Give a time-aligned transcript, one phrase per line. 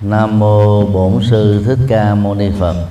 [0.00, 2.86] Nam mô Bổn sư Thích Ca Mâu Ni Phật.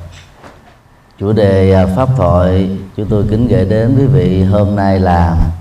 [1.20, 5.52] Chủ đề à, pháp thoại, chúng tôi kính gửi đến quý vị hôm nay là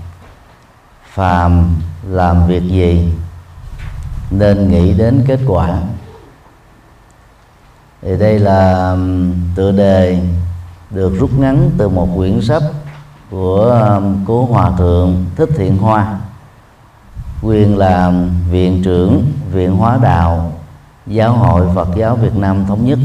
[1.13, 1.75] phàm
[2.09, 3.13] làm việc gì
[4.31, 5.81] nên nghĩ đến kết quả.
[8.01, 8.95] Thì đây là
[9.55, 10.19] tựa đề
[10.89, 12.63] được rút ngắn từ một quyển sách
[13.31, 16.19] của cố hòa thượng Thích Thiện Hoa
[17.41, 18.11] quyền là
[18.49, 20.58] viện trưởng viện hóa đạo
[21.09, 22.99] giáo hội Phật giáo Việt Nam thống nhất.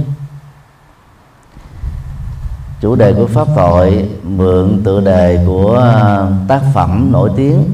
[2.80, 5.94] Chủ đề của pháp thoại mượn tựa đề của
[6.48, 7.64] tác phẩm nổi tiếng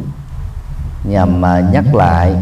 [1.04, 2.36] nhằm nhắc lại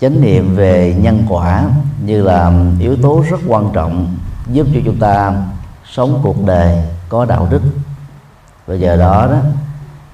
[0.00, 1.64] chánh niệm về nhân quả
[2.04, 5.32] như là yếu tố rất quan trọng giúp cho chúng ta
[5.92, 7.62] sống cuộc đời có đạo đức.
[8.66, 9.38] Và giờ đó đó,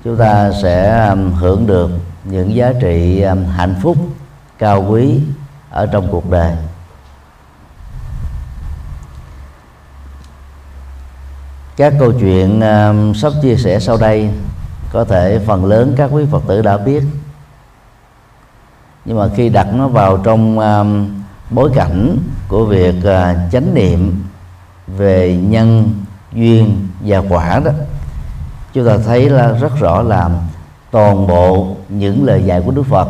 [0.04, 1.90] chúng ta sẽ hưởng được
[2.24, 3.96] những giá trị um, hạnh phúc,
[4.58, 5.20] cao quý
[5.74, 6.52] ở trong cuộc đời.
[11.76, 14.30] Các câu chuyện uh, sắp chia sẻ sau đây
[14.92, 17.02] có thể phần lớn các quý phật tử đã biết.
[19.04, 20.86] Nhưng mà khi đặt nó vào trong uh,
[21.50, 24.24] bối cảnh của việc uh, chánh niệm
[24.86, 25.94] về nhân
[26.32, 27.70] duyên và quả đó
[28.72, 30.30] chúng ta thấy là rất rõ là
[30.90, 33.08] toàn bộ những lời dạy của đức phật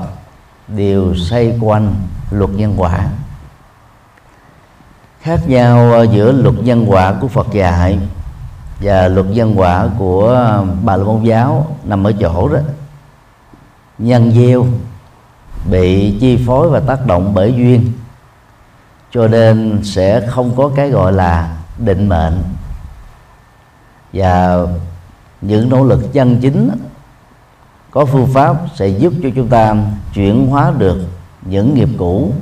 [0.69, 1.95] đều xoay quanh
[2.31, 3.09] luật nhân quả.
[5.21, 7.99] Khác nhau giữa luật nhân quả của phật dạy
[8.81, 12.59] và luật nhân quả của bà la môn giáo nằm ở chỗ đó.
[13.99, 14.67] Nhân gieo
[15.71, 17.93] bị chi phối và tác động bởi duyên,
[19.11, 22.43] cho nên sẽ không có cái gọi là định mệnh.
[24.13, 24.59] Và
[25.41, 26.71] những nỗ lực chân chính
[27.91, 29.77] có phương pháp sẽ giúp cho chúng ta
[30.15, 31.05] chuyển hóa được
[31.45, 32.33] những nghiệp cũ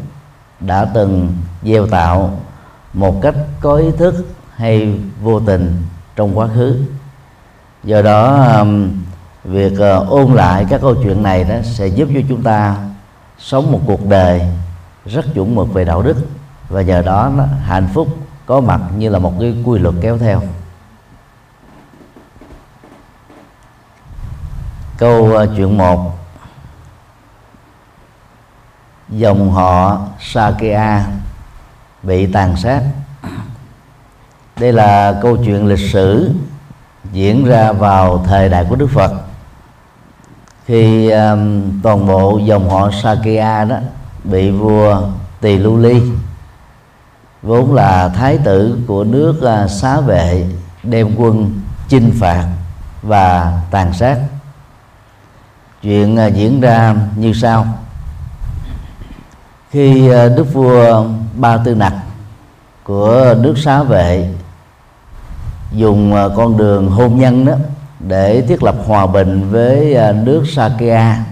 [0.60, 2.40] đã từng gieo tạo
[2.92, 5.82] một cách có ý thức hay vô tình
[6.16, 6.80] trong quá khứ.
[7.84, 8.64] Do đó
[9.44, 12.76] việc ờ, ôn lại các câu chuyện này đó sẽ giúp cho chúng ta
[13.38, 14.42] sống một cuộc đời
[15.06, 16.16] rất chuẩn mực về đạo đức
[16.68, 17.32] và nhờ đó
[17.64, 18.08] hạnh phúc,
[18.46, 20.42] có mặt như là một cái quy luật kéo theo.
[24.98, 26.21] Câu ờ, chuyện một
[29.16, 31.04] dòng họ Sakya
[32.02, 32.82] bị tàn sát.
[34.60, 36.30] Đây là câu chuyện lịch sử
[37.12, 39.12] diễn ra vào thời đại của Đức Phật.
[40.66, 43.76] Khi um, toàn bộ dòng họ Sakya đó
[44.24, 45.02] bị vua
[45.40, 46.02] Tỳ Lưu Ly
[47.42, 50.46] vốn là thái tử của nước uh, xá vệ
[50.82, 52.46] đem quân chinh phạt
[53.02, 54.18] và tàn sát.
[55.82, 57.66] Chuyện uh, diễn ra như sau
[59.72, 61.92] khi ờ, đức vua ba tư nặc
[62.84, 64.30] của nước xá vệ
[65.72, 67.52] dùng ờ, con đường hôn nhân đó
[68.00, 71.24] để thiết lập hòa bình với ờ, nước Sakya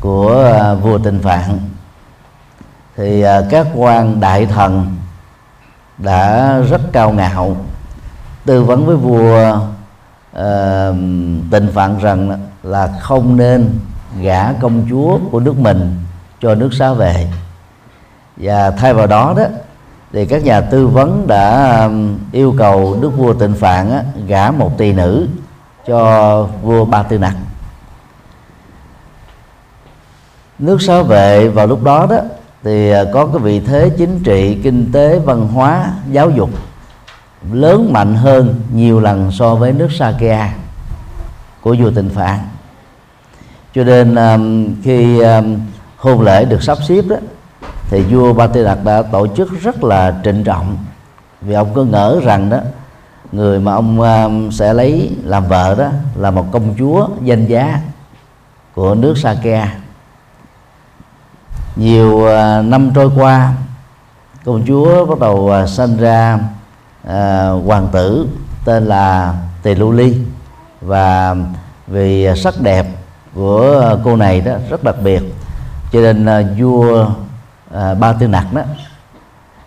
[0.00, 1.58] của vua Tịnh Phạn
[2.96, 4.96] thì các quan đại thần
[5.98, 7.56] đã rất cao ngạo
[8.44, 9.58] tư vấn với vua
[10.36, 10.96] uh,
[11.50, 13.78] Tịnh Phạn rằng là không nên
[14.20, 15.96] gả công chúa của nước mình
[16.40, 17.26] cho nước xá Vệ
[18.40, 19.44] và thay vào đó đó
[20.12, 24.50] thì các nhà tư vấn đã um, yêu cầu đức vua tịnh phạn á, gả
[24.50, 25.28] một tỳ nữ
[25.86, 27.34] cho vua ba tư nặc.
[30.58, 32.16] Nước xá vệ vào lúc đó đó
[32.62, 36.50] thì à, có cái vị thế chính trị kinh tế văn hóa giáo dục
[37.52, 40.54] lớn mạnh hơn nhiều lần so với nước Sakya
[41.60, 42.38] của vua Tịnh Phạn.
[43.74, 45.60] Cho nên um, khi um,
[45.96, 47.16] hôn lễ được sắp xếp đó
[47.90, 50.76] thì vua Ba Tư Đạt đã tổ chức rất là trịnh trọng.
[51.40, 52.58] Vì ông có ngỡ rằng đó
[53.32, 57.80] người mà ông um, sẽ lấy làm vợ đó là một công chúa danh giá
[58.74, 59.74] của nước Sakya
[61.76, 63.52] nhiều uh, năm trôi qua
[64.44, 66.38] công chúa bắt đầu uh, sinh ra
[67.08, 68.28] à, hoàng tử
[68.64, 70.16] tên là Tỳ Lưu Ly
[70.80, 71.36] và
[71.86, 72.86] vì sắc đẹp
[73.34, 75.22] của cô này đó rất đặc biệt
[75.92, 77.06] cho nên vua
[77.74, 78.62] à, ba tư nặc đó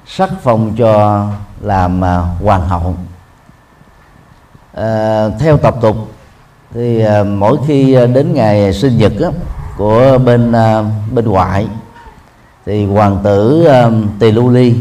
[0.06, 1.26] sắc phong cho
[1.62, 2.96] làm à, hoàng hậu.
[4.74, 5.96] À, theo tập tục
[6.74, 9.32] thì à, mỗi khi à, đến ngày sinh nhật đó,
[9.78, 11.68] của bên à, bên ngoại
[12.66, 13.90] thì hoàng tử à,
[14.20, 14.76] tỳ lưu ly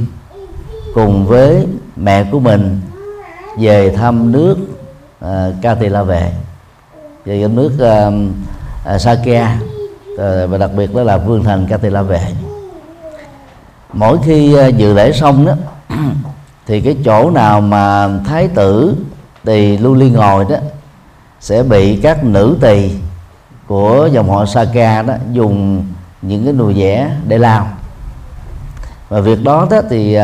[0.94, 1.66] cùng với
[1.96, 2.80] mẹ của mình
[3.58, 4.56] về thăm nước
[5.20, 6.32] à, ca tỳ la về
[7.24, 8.10] về nước à,
[8.84, 9.58] à, Sakya
[10.18, 12.26] à, và đặc biệt đó là vương thành ca tỳ la về
[13.92, 15.52] mỗi khi ờ, dự lễ xong đó
[16.66, 18.96] thì cái chỗ nào mà thái tử
[19.44, 20.56] tỳ lưu ly ngồi đó
[21.40, 22.90] sẽ bị các nữ tỳ
[23.66, 25.86] của dòng họ Saka đó dùng
[26.22, 27.68] những cái nùi vẽ để lao
[29.08, 30.18] và việc đó đó thì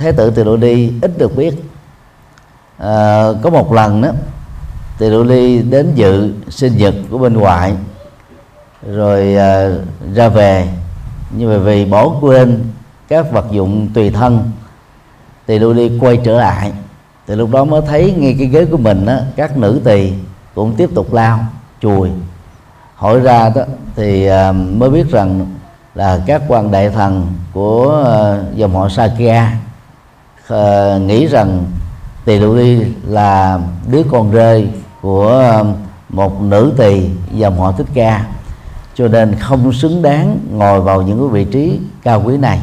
[0.00, 1.54] thái tử tỳ lưu ly ít được biết.
[2.78, 4.08] À, có một lần đó
[4.98, 7.74] tỳ lưu ly đến dự sinh nhật của bên ngoại
[8.86, 9.68] rồi à,
[10.14, 10.68] ra về
[11.30, 12.64] nhưng mà vì bỏ quên
[13.08, 14.50] các vật dụng tùy thân
[15.46, 16.72] thì lưu ly quay trở lại.
[17.26, 20.12] Thì lúc đó mới thấy ngay cái ghế của mình á, các nữ tỳ
[20.54, 21.38] cũng tiếp tục lao
[21.80, 22.10] chùi.
[22.94, 23.62] Hỏi ra đó
[23.96, 25.46] thì à, mới biết rằng
[25.94, 29.52] là các quan đại thần của à, dòng họ Sakya
[30.48, 31.64] à, nghĩ rằng
[32.24, 34.68] tỳ Lưu ly là đứa con rơi
[35.00, 35.64] của à,
[36.08, 38.26] một nữ tỳ dòng họ thích ca
[39.00, 42.60] cho nên không xứng đáng ngồi vào những cái vị trí cao quý này.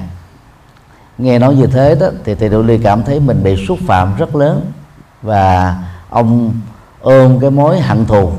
[1.18, 4.16] Nghe nói như thế đó, thì thầy đô ly cảm thấy mình bị xúc phạm
[4.18, 4.72] rất lớn.
[5.22, 5.75] Và
[6.10, 6.54] ông
[7.01, 8.31] ôm cái mối hận thù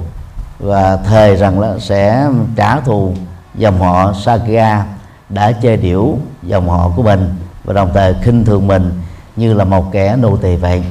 [0.59, 3.15] và thề rằng là sẽ trả thù
[3.55, 4.85] dòng họ Sakya
[5.29, 7.35] đã chơi điểu dòng họ của mình
[7.65, 9.01] và đồng thời khinh thường mình
[9.37, 10.85] như là một kẻ nô tỳ vậy.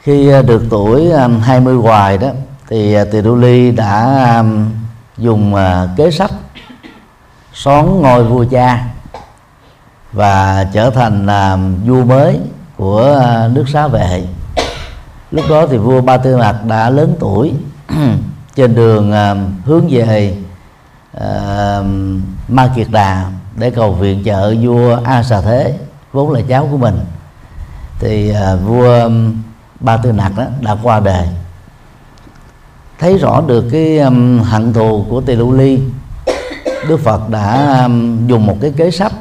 [0.00, 2.28] Khi à, được tuổi à, 20 hoài đó
[2.68, 4.44] thì à, Tỳ đu Ly đã à,
[5.18, 6.30] dùng à, kế sách
[7.54, 8.84] xón ngôi vua cha
[10.12, 11.26] và trở thành
[11.86, 12.40] vua mới
[12.76, 13.22] của
[13.52, 14.24] nước xá vệ
[15.30, 17.52] lúc đó thì vua ba tư mạc đã lớn tuổi
[18.54, 19.12] trên đường
[19.64, 20.36] hướng về
[22.48, 25.78] ma kiệt đà để cầu viện trợ vua a xà thế,
[26.12, 27.00] vốn là cháu của mình.
[27.98, 28.32] Thì
[28.64, 29.10] vua
[29.80, 31.28] ba tư nặc đó đã qua đời
[32.98, 35.80] thấy rõ được cái um, hận thù của tỳ lưu ly
[36.88, 39.12] đức phật đã um, dùng một cái kế sách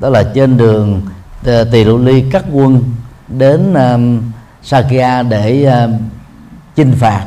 [0.00, 1.02] đó là trên đường
[1.44, 2.82] ờ, tỳ lưu ly cắt quân
[3.28, 4.22] đến um,
[4.62, 5.92] sakya để um,
[6.76, 7.26] chinh phạt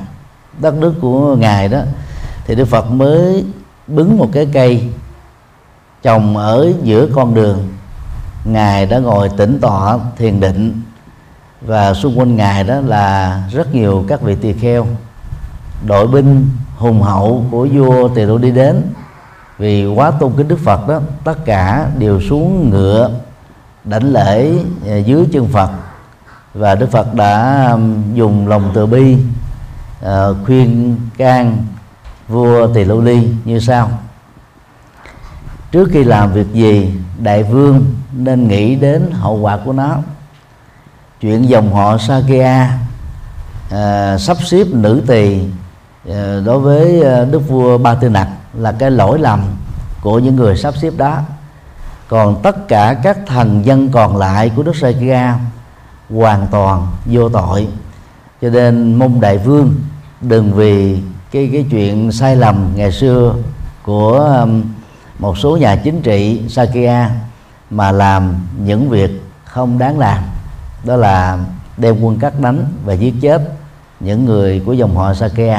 [0.62, 1.80] đất nước của ngài đó.
[2.46, 3.46] Thì đức phật mới
[3.88, 4.90] bứng một cái cây
[6.02, 7.68] trồng ở giữa con đường.
[8.46, 10.82] Ngài đã ngồi tĩnh tọa thiền định
[11.62, 14.88] và xung quanh ngài đó là rất nhiều các vị tỳ kheo
[15.88, 18.82] đội binh hùng hậu của vua Tề Độ đi đến.
[19.58, 23.12] Vì quá tôn kính đức phật đó tất cả đều xuống ngựa
[23.84, 24.52] đảnh lễ
[24.88, 25.70] à, dưới chân phật.
[26.54, 27.78] Và đức phật đã
[28.14, 29.18] dùng lòng từ bi
[30.06, 30.10] uh,
[30.46, 31.66] khuyên can
[32.28, 33.90] vua tỳ lô ly như sau.
[35.72, 39.98] Trước khi làm việc gì đại vương nên nghĩ đến hậu quả của nó.
[41.22, 42.78] Chuyện dòng họ Sakya
[43.72, 45.42] à, sắp xếp nữ tỳ
[46.08, 49.44] Ờ, đối với ờ, đức vua Ba Tư Nặc là cái lỗi lầm
[50.02, 51.20] của những người sắp xếp đó.
[52.08, 55.40] Còn tất cả các thần dân còn lại của đức Sakya
[56.10, 57.68] hoàn toàn vô tội.
[58.42, 59.76] Cho nên mong đại vương
[60.22, 61.02] đừng vì
[61.32, 63.36] cái cái chuyện sai lầm ngày xưa
[63.84, 64.48] của
[65.20, 67.10] một số nhà chính trị Sakia
[67.70, 70.24] mà làm những việc không đáng làm.
[70.84, 71.38] Đó là
[71.78, 73.42] đem quân cắt đánh và giết chết
[74.00, 75.58] những người của dòng họ Sakia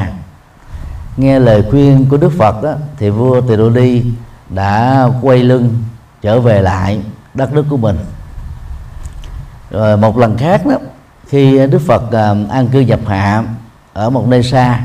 [1.20, 4.04] nghe lời khuyên của Đức Phật đó thì vua Tỳ Đô Đi
[4.48, 5.74] đã quay lưng
[6.22, 7.00] trở về lại
[7.34, 7.98] đất nước của mình.
[9.70, 10.76] Rồi một lần khác đó
[11.26, 13.44] khi Đức Phật à, an cư nhập hạ
[13.92, 14.80] ở một nơi xa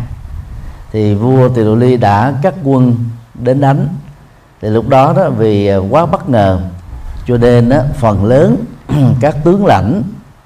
[0.92, 2.96] thì vua Tỳ Đô Ly đã cắt quân
[3.34, 3.88] đến đánh.
[4.62, 6.60] Thì lúc đó đó vì quá bất ngờ
[7.26, 8.66] cho nên đó, phần lớn
[9.20, 10.04] các tướng lãnh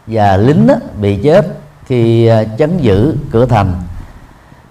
[0.07, 1.47] và lính đó, bị chết
[1.85, 3.73] khi à, chấn giữ cửa thành.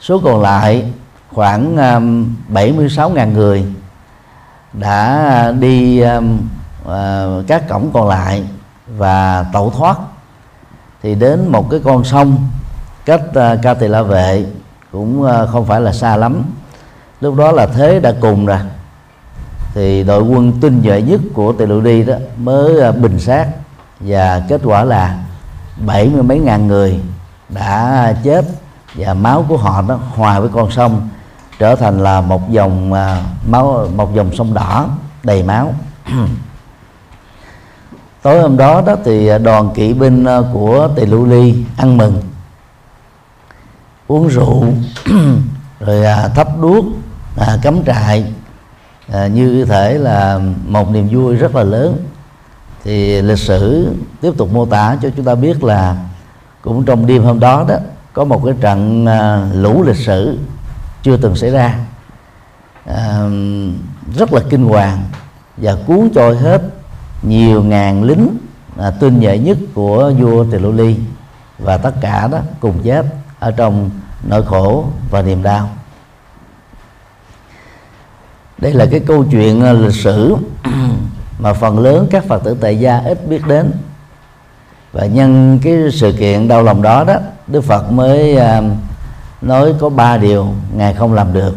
[0.01, 0.93] Số còn lại
[1.39, 3.65] khoảng um, 76.000 người
[4.73, 6.39] đã đi um,
[6.89, 8.45] à, các cổng còn lại
[8.97, 9.99] và tẩu thoát.
[11.03, 12.49] Thì đến một cái con sông
[13.05, 14.47] cách à, ca tỳ la vệ
[14.93, 16.45] cũng à, không phải là xa lắm.
[17.21, 18.59] Lúc đó là thế đã cùng rồi.
[19.75, 23.49] Thì đội quân tinh nhuệ nhất của tỳ lụ đi đó mới bình sát
[24.01, 25.19] và kết quả là
[25.87, 27.01] bảy mươi mấy ngàn người
[27.49, 28.45] đã chết
[28.95, 31.09] và máu của họ nó hòa với con sông
[31.59, 34.89] trở thành là một dòng à, máu một dòng sông đỏ
[35.23, 35.75] đầy máu.
[38.23, 41.97] Tối hôm đó đó thì à, đoàn kỵ binh à, của tỳ lưu ly ăn
[41.97, 42.23] mừng
[44.07, 44.65] uống rượu
[45.81, 46.85] rồi thắp đuốc
[47.37, 48.33] à, cắm trại.
[49.13, 51.97] À, như thể là một niềm vui rất là lớn.
[52.85, 55.97] Thì lịch sử tiếp tục mô tả cho chúng ta biết là
[56.63, 57.77] cũng trong đêm hôm đó đó
[58.13, 60.39] có một cái trận à, lũ lịch sử
[61.03, 61.79] chưa từng xảy ra.
[62.87, 63.29] À,
[64.17, 65.05] rất là kinh hoàng
[65.57, 66.63] và cuốn trôi hết
[67.23, 68.29] nhiều ngàn lính
[68.79, 70.97] à, tinh nhuệ nhất của vua Tỳ Lô Ly
[71.59, 73.07] và tất cả đó cùng chết
[73.39, 73.91] ở trong
[74.29, 75.71] nỗi khổ và niềm đau.
[78.59, 80.37] Đây là cái câu chuyện à, lịch sử
[81.39, 83.73] mà phần lớn các phật tử tại gia ít biết đến.
[84.93, 88.65] Và nhân cái sự kiện đau lòng đó đó đức phật mới uh,
[89.43, 91.55] nói có ba điều ngài không làm được.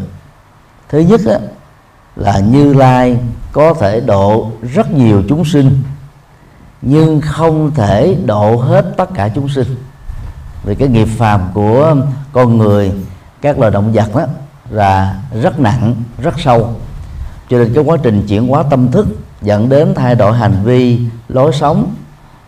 [0.90, 1.38] Thứ nhất á,
[2.16, 3.18] là như lai
[3.52, 5.84] có thể độ rất nhiều chúng sinh
[6.82, 9.76] nhưng không thể độ hết tất cả chúng sinh.
[10.64, 11.96] Vì cái nghiệp phàm của
[12.34, 12.92] con người
[13.42, 14.26] các loài động vật đó
[14.70, 16.76] là rất nặng rất sâu.
[17.50, 19.08] Cho nên cái quá trình chuyển hóa tâm thức
[19.42, 21.94] dẫn đến thay đổi hành vi lối sống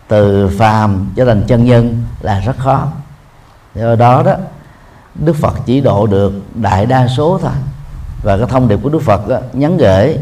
[0.08, 2.88] từ phàm trở thành chân nhân là rất khó.
[3.74, 4.34] Do đó đó
[5.14, 7.52] đức phật chỉ độ được đại đa số thôi.
[8.22, 10.18] Và cái thông điệp của đức phật đó, nhắn gửi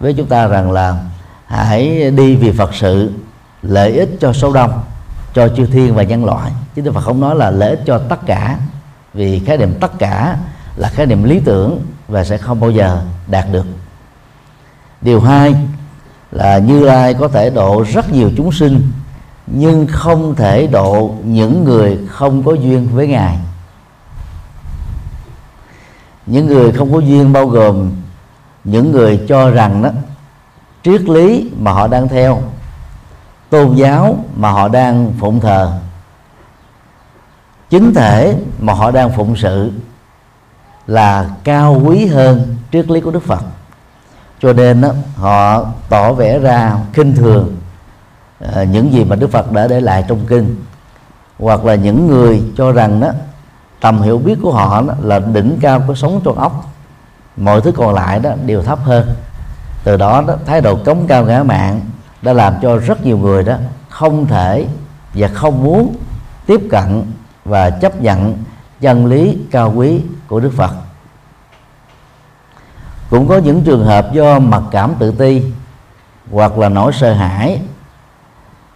[0.00, 1.04] với chúng ta rằng là
[1.46, 3.12] hãy đi vì phật sự
[3.62, 4.82] lợi ích cho số đông
[5.34, 6.52] cho chư thiên và nhân loại.
[6.74, 8.58] Chứ đức phật không nói là lợi ích cho tất cả
[9.14, 10.36] vì khái niệm tất cả
[10.76, 13.66] là khái niệm lý tưởng và sẽ không bao giờ đạt được.
[15.00, 15.54] Điều hai
[16.32, 18.90] là như lai có thể độ rất nhiều chúng sinh
[19.46, 23.38] nhưng không thể độ những người không có duyên với ngài
[26.26, 27.90] những người không có duyên bao gồm
[28.64, 29.90] những người cho rằng đó
[30.82, 32.42] triết lý mà họ đang theo
[33.50, 35.78] tôn giáo mà họ đang phụng thờ
[37.70, 39.72] chính thể mà họ đang phụng sự
[40.86, 43.42] là cao quý hơn triết lý của đức phật.
[44.40, 47.56] Cho nên đó, họ tỏ vẻ ra khinh thường
[48.38, 50.56] ờ, những gì mà đức phật đã để lại trong kinh
[51.38, 53.10] hoặc là những người cho rằng đó
[53.82, 56.72] tầm hiểu biết của họ đó là đỉnh cao của sống trong ốc.
[57.36, 59.08] Mọi thứ còn lại đó đều thấp hơn.
[59.84, 61.80] Từ đó, đó thái độ cống cao ngã mạng
[62.22, 63.56] đã làm cho rất nhiều người đó
[63.88, 64.66] không thể
[65.14, 65.96] và không muốn
[66.46, 67.12] tiếp cận
[67.44, 68.38] và chấp nhận
[68.80, 70.72] chân lý cao quý của Đức Phật.
[73.10, 75.42] Cũng có những trường hợp do mặc cảm tự ti
[76.30, 77.60] hoặc là nỗi sợ hãi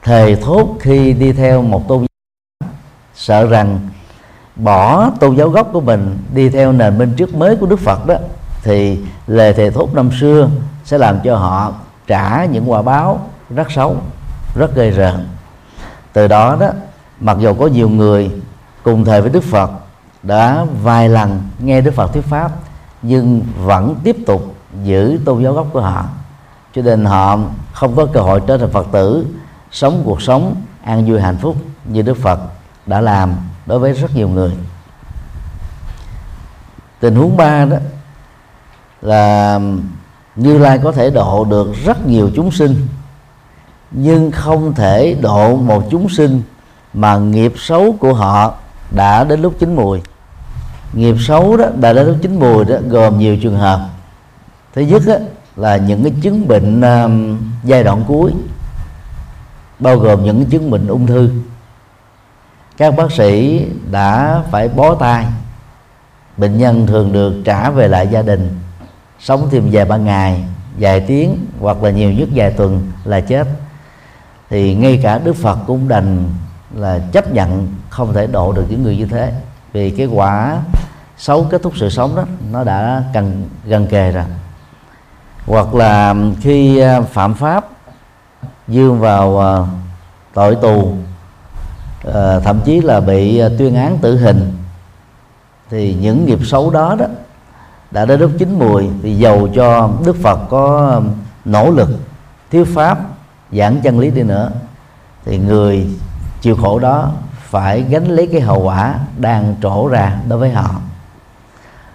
[0.03, 2.71] thề thốt khi đi theo một tôn giáo
[3.15, 3.81] sợ rằng
[4.57, 8.07] bỏ tôn giáo gốc của mình đi theo nền minh trước mới của Đức Phật
[8.07, 8.15] đó,
[8.63, 10.49] thì lời thề thốt năm xưa
[10.85, 11.73] sẽ làm cho họ
[12.07, 13.21] trả những quả báo
[13.51, 13.97] rất xấu,
[14.55, 15.29] rất gây rợn.
[16.13, 16.69] Từ đó đó,
[17.21, 18.31] mặc dù có nhiều người
[18.83, 19.71] cùng thời với Đức Phật
[20.23, 22.51] đã vài lần nghe Đức Phật thuyết pháp,
[23.03, 26.05] nhưng vẫn tiếp tục giữ tôn giáo gốc của họ.
[26.75, 27.39] Cho nên họ
[27.73, 29.27] không có cơ hội trở thành Phật tử,
[29.71, 32.41] sống cuộc sống an vui hạnh phúc như Đức Phật
[32.87, 33.35] đã làm
[33.67, 34.53] đối với rất nhiều người.
[37.01, 37.77] Tình huống ba đó
[39.03, 39.61] là
[40.37, 42.87] như lai có thể độ được rất nhiều chúng sinh
[43.91, 46.43] nhưng không thể độ một chúng sinh
[46.95, 48.55] mà nghiệp xấu của họ
[48.91, 50.01] đã đến lúc chín mùi.
[50.93, 53.81] Nghiệp xấu đó đã đến lúc chín mùi đó gồm nhiều trường hợp.
[54.75, 55.15] Thứ nhất đó,
[55.57, 58.33] là những cái chứng bệnh um, giai đoạn cuối
[59.79, 61.31] bao gồm những cái chứng bệnh ung thư
[62.77, 65.27] các bác sĩ đã phải bó tay.
[66.37, 68.61] Bệnh nhân thường được trả về lại gia đình.
[69.21, 70.45] Sống thêm vài ba ngày,
[70.79, 73.49] vài tiếng hoặc là nhiều nhất vài tuần là chết.
[74.51, 76.25] Thì ngay cả đức phật cũng đành
[76.75, 79.33] là chấp nhận không thể độ được những người như thế.
[79.73, 80.59] Vì cái quả
[81.19, 84.25] xấu kết thúc sự sống đó, nó đã gần gần kề rồi.
[85.47, 87.65] Hoặc là khi à, phạm pháp
[88.69, 89.67] dương vào à,
[90.35, 90.97] tội tù
[92.15, 94.53] à, thậm chí là bị ờ, tuyên án tử hình.
[95.71, 97.07] Thì những nghiệp xấu đó đó
[97.91, 101.01] đã đến lúc chín mùi thì giàu cho đức phật có
[101.45, 101.91] nỗ lực
[102.51, 102.99] thiếu pháp
[103.53, 104.51] giảng chân lý đi nữa
[105.25, 105.87] thì người
[106.41, 107.11] chịu khổ đó
[107.49, 110.71] phải gánh lấy cái hậu quả đang trổ ra đối với họ.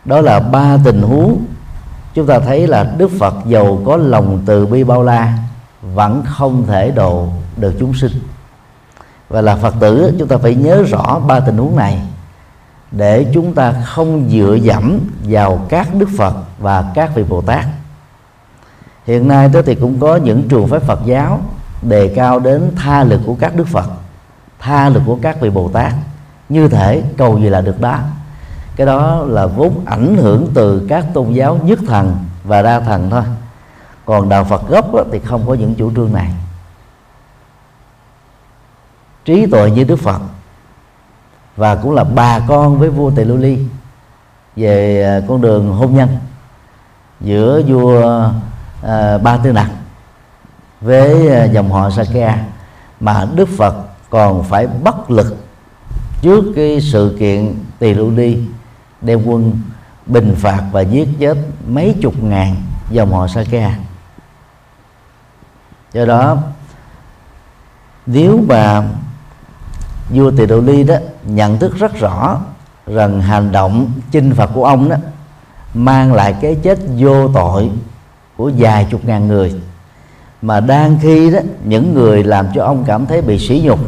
[0.06, 1.46] Đó là ba tình huống
[2.14, 5.38] chúng ta thấy là đức phật giàu có lòng từ bi bao la
[5.82, 7.28] vẫn không thể độ
[7.58, 8.12] được chúng sinh
[9.32, 12.02] và là phật tử, chúng ta phải nhớ rõ ba tình huống này
[12.92, 17.66] để chúng ta không dựa dẫm vào các đức phật và các vị bồ tát.
[19.06, 21.40] Hiện nay đó thì cũng có những trường phái phật giáo
[21.82, 23.90] đề cao đến tha lực của các đức phật,
[24.60, 25.94] tha lực của các vị bồ tát.
[26.50, 28.00] Như thể cầu gì là được đó
[28.76, 33.10] cái đó là vốn ảnh hưởng từ các tôn giáo nhất thần và đa thần
[33.10, 33.24] thôi.
[34.06, 36.32] Còn đạo phật gốc thì không có những chủ trương này
[39.26, 40.22] trí tuệ như đức phật.
[41.56, 43.58] Và cũng là bà con với vua tỳ lưu ly
[44.56, 46.10] về à, con đường hôn nhân
[47.22, 48.30] giữa vua
[48.84, 49.72] à, ba tư nặc
[50.82, 52.38] với à, dòng họ Sakya
[53.00, 53.76] mà Đức Phật
[54.10, 55.38] còn phải bất lực
[56.22, 58.38] trước cái sự kiện tỳ lưu đi
[59.02, 59.62] đem quân
[60.06, 61.38] bình phạt và giết chết
[61.68, 62.56] mấy chục ngàn
[62.90, 63.78] dòng họ Sakya
[65.94, 66.38] do đó
[68.06, 68.84] nếu mà
[70.14, 72.40] vua tỳ độ ly đó nhận thức rất rõ
[72.88, 74.96] rằng hành động chinh phạt của ông đó
[75.74, 77.70] mang lại cái chết vô tội
[78.38, 79.54] của vài chục ngàn người.
[80.42, 83.80] Mà đang khi đó, những người làm cho ông cảm thấy bị sỉ nhục,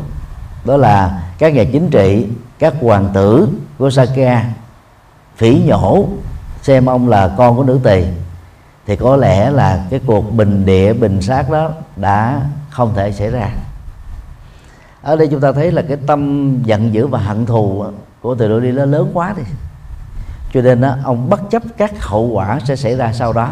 [0.66, 2.28] đó là các nhà chính trị,
[2.60, 4.46] các hoàng tử của Saka
[5.36, 6.08] phỉ nhổ
[6.62, 8.04] xem ông là con của nữ tỳ,
[8.88, 13.30] thì có lẽ là cái cuộc bình địa, bình sát đó đã không thể xảy
[13.30, 13.50] ra
[15.04, 17.86] ở đây chúng ta thấy là cái tâm giận dữ và hận thù
[18.22, 19.44] của từ độ đi nó lớn quá đi.
[20.54, 23.50] Cho nên đó, ông bất chấp các hậu quả sẽ xảy ra sau đó.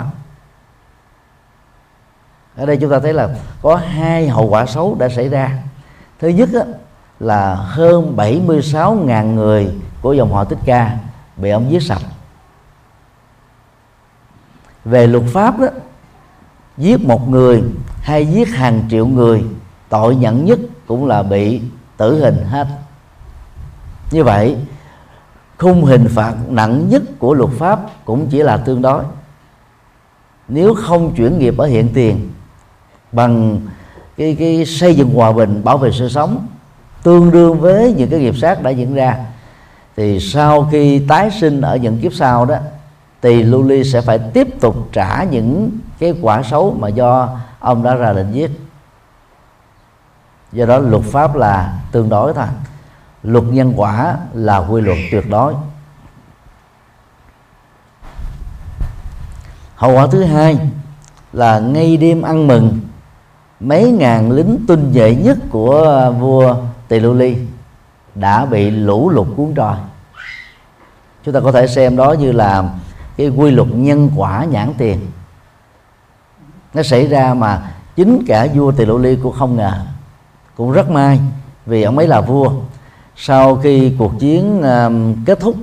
[2.55, 3.29] Ở đây chúng ta thấy là
[3.61, 5.57] có hai hậu quả xấu đã xảy ra.
[6.19, 6.61] Thứ nhất đó,
[7.19, 10.97] là hơn 76.000 người của dòng họ Tích Ca
[11.37, 12.01] bị ông giết sạch.
[14.85, 15.67] Về luật pháp đó
[16.77, 17.63] giết một người
[18.01, 19.43] hay giết hàng triệu người
[19.89, 20.59] tội nhận nhất
[20.91, 21.61] cũng là bị
[21.97, 22.67] tử hình hết.
[24.11, 24.57] Như vậy,
[25.57, 29.03] khung hình phạt nặng nhất của luật pháp cũng chỉ là tương đối.
[30.47, 32.29] Nếu không chuyển nghiệp ở hiện tiền
[33.11, 33.61] bằng
[34.17, 36.47] cái cái xây dựng hòa bình, bảo vệ sự sống
[37.03, 39.17] tương đương với những cái nghiệp sát đã diễn ra,
[39.97, 42.55] thì sau khi tái sinh ở những kiếp sau đó,
[43.21, 47.29] thì lưu ly sẽ phải tiếp tục trả những cái quả xấu mà do
[47.59, 48.51] ông đã ra lệnh giết
[50.51, 52.45] do đó luật pháp là tương đối thôi.
[53.23, 55.53] Luật nhân quả là quy luật tuyệt đối.
[59.75, 60.69] Hậu quả thứ hai
[61.33, 62.79] là ngay đêm ăn mừng,
[63.59, 66.55] mấy ngàn lính tinh nhuệ nhất của vua
[66.87, 67.37] tỳ lưu ly
[68.15, 69.75] đã bị lũ lụt cuốn trôi.
[71.23, 72.69] Chúng ta có thể xem đó như là
[73.17, 74.99] cái quy luật nhân quả nhãn tiền.
[76.73, 79.73] Nó xảy ra mà chính cả vua tỳ lô ly cũng không ngờ
[80.55, 81.19] cũng rất may
[81.65, 82.51] vì ông ấy là vua.
[83.15, 85.55] Sau khi cuộc chiến uh, kết thúc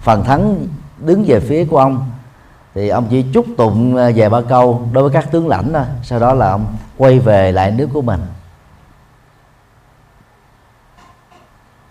[0.00, 0.66] phần thắng
[0.98, 2.10] đứng về phía của ông
[2.74, 5.84] thì ông chỉ chúc tụng uh, về ba câu đối với các tướng lãnh thôi.
[6.02, 8.20] Sau đó là ông quay về lại nước của mình.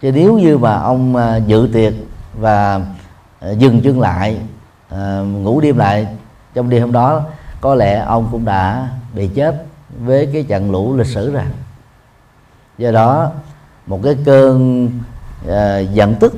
[0.01, 1.93] Chứ nếu như mà ông uh, dự tiệc
[2.39, 2.81] và
[3.51, 4.37] uh, dừng chân lại
[5.25, 6.07] ngủ đêm lại
[6.53, 7.21] trong đêm hôm đó
[7.61, 9.65] có lẽ ông cũng đã bị chết
[9.99, 11.43] với cái trận lũ lịch sử rồi
[12.79, 13.31] do đó
[13.85, 14.85] một cái cơn
[15.45, 16.33] uh, giận tức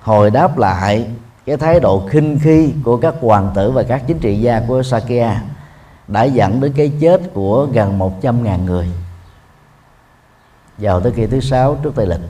[0.00, 1.10] hồi đáp lại
[1.46, 4.82] cái thái độ khinh khi của các hoàng tử và các chính trị gia của
[4.82, 5.42] Sakya
[6.08, 8.88] đã dẫn đến cái chết của gần 100 ngàn người
[10.78, 12.20] vào thế kỷ thứ sáu trước Tây lịch.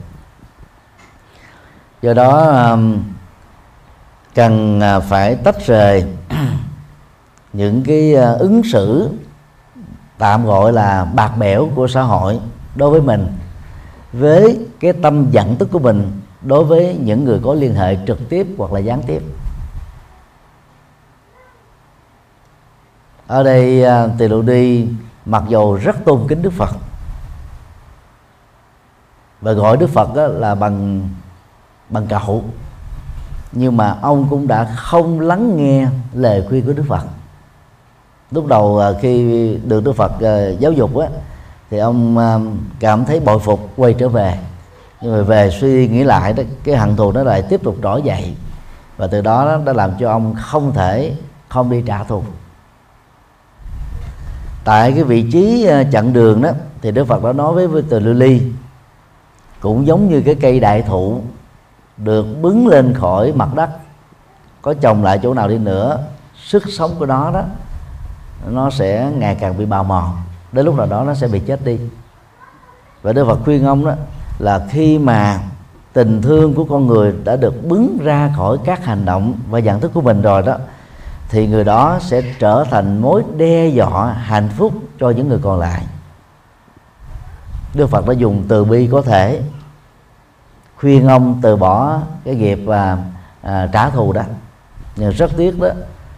[2.01, 2.77] Do đó
[4.35, 6.05] cần ờ, phải tách rời
[7.53, 9.09] những cái ờ, ứng xử
[10.17, 12.39] tạm gọi là bạc bẽo của xã hội
[12.75, 13.27] đối với mình,
[14.13, 18.29] với cái tâm giận tức của mình đối với những người có liên hệ trực
[18.29, 19.21] tiếp hoặc là gián tiếp.
[23.27, 24.87] Ở đây à, tỳ độ đi
[25.25, 26.75] mặc dù rất tôn kính đức phật,
[29.41, 31.09] và gọi đức phật là bằng
[31.89, 32.43] bằng cậu,
[33.51, 37.03] nhưng mà ông cũng đã không lắng nghe lời khuyên của đức phật.
[38.31, 41.07] Lúc đầu à, khi được đức phật à, giáo dục á
[41.71, 42.39] thì ông à,
[42.79, 44.37] cảm thấy bội phục quay trở về.
[45.01, 48.01] Nhưng mà về suy nghĩ lại đó cái hận thù nó lại tiếp tục trỗi
[48.01, 48.35] dậy.
[48.97, 51.15] Và từ đó nó đã làm cho ông không thể
[51.49, 52.23] không đi trả thù.
[54.63, 56.49] Tại cái vị trí à, chặn đường đó
[56.81, 58.41] thì đức phật đã nói với, với từ lưu ly
[59.59, 61.21] cũng giống như cái cây đại thụ
[61.97, 63.69] được bứng lên khỏi mặt đất
[64.61, 66.03] có trồng lại chỗ nào đi nữa
[66.43, 67.43] sức sống của nó đó
[68.49, 70.11] nó sẽ ngày càng bị bào mòn
[70.51, 71.79] đến lúc nào đó nó sẽ bị chết đi.
[73.01, 73.93] Và Đức Phật khuyên ông đó
[74.39, 75.39] là khi mà
[75.93, 79.79] tình thương của con người đã được bứng ra khỏi các hành động và nhận
[79.79, 80.57] thức của mình rồi đó
[81.29, 85.59] thì người đó sẽ trở thành mối đe dọa hạnh phúc cho những người còn
[85.59, 85.83] lại.
[87.73, 89.41] Đức Phật đã dùng từ bi có thể
[90.77, 92.97] khuyên ông từ bỏ cái nghiệp và
[93.41, 94.21] à, trả thù đó.
[94.95, 95.67] Nhưng rất tiếc đó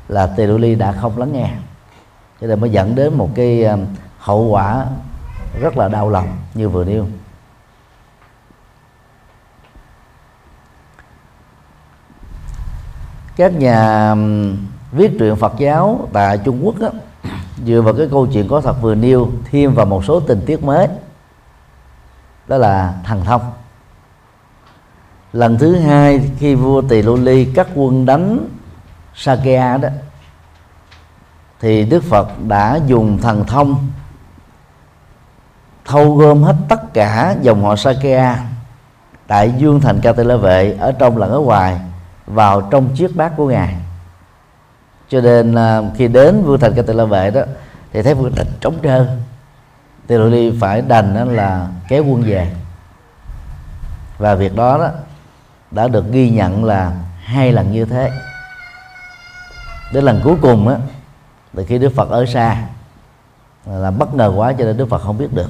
[0.08, 1.50] là tỳ đô ly đã không lắng nghe.
[2.41, 3.78] Cho nên mới dẫn đến một cái à,
[4.24, 4.86] hậu quả
[5.62, 7.08] rất là đau lòng như vừa nêu.
[13.36, 14.16] Các nhà
[14.92, 16.90] viết truyện Phật giáo tại Trung Quốc đó,
[17.66, 20.64] dựa vào cái câu chuyện có thật vừa nêu thêm vào một số tình tiết
[20.64, 20.88] mới
[22.48, 23.42] đó là thần thông.
[25.34, 28.48] Lần thứ hai khi vua tỳ lô ly cắt quân đánh
[29.16, 29.90] sakya đó
[31.60, 33.88] thì đức phật đã dùng thần thông
[35.86, 38.38] thâu gom hết tất cả dòng họ sakya
[39.28, 41.80] tại dương thành ca tê la vệ ở trong lẫn ở ngoài,
[42.26, 43.76] vào trong chiếc bát của ngài.
[45.10, 47.41] Cho nên à, khi đến vương thành ca tê la vệ đó,
[47.93, 49.08] thì thấy vua thành trống trơn
[50.08, 52.52] tỳ lô ly phải đành đó là kéo quân về.
[54.17, 54.89] Và việc đó đó
[55.72, 56.91] đã được ghi nhận là
[57.24, 58.12] hai lần như thế.
[59.93, 60.76] Đến lần cuối cùng á,
[61.56, 62.58] từ khi Đức Phật ở xa,
[63.65, 65.50] là bất ngờ quá cho nên Đức Phật không biết được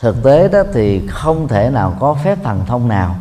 [0.00, 3.14] thực tế đó thì không thể nào có phép thần thông nào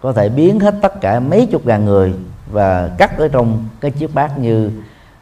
[0.00, 2.14] có thể biến hết tất cả mấy chục ngàn người
[2.50, 4.70] và cắt ở trong cái chiếc bát như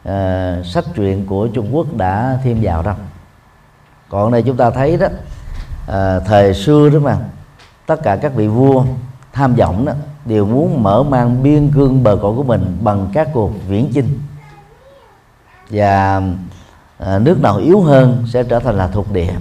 [0.09, 2.95] uh, sách truyện của Trung Quốc đã thêm vào đâu
[4.09, 7.17] còn đây chúng ta thấy đó uh, thời xưa đó mà
[7.85, 8.83] tất cả các vị vua
[9.33, 9.93] tham vọng đó
[10.25, 14.19] đều muốn mở mang biên cương bờ cõi của mình bằng các cuộc viễn chinh.
[15.69, 16.21] Và
[17.03, 19.33] uh, nước nào yếu hơn sẽ trở thành là thuộc địa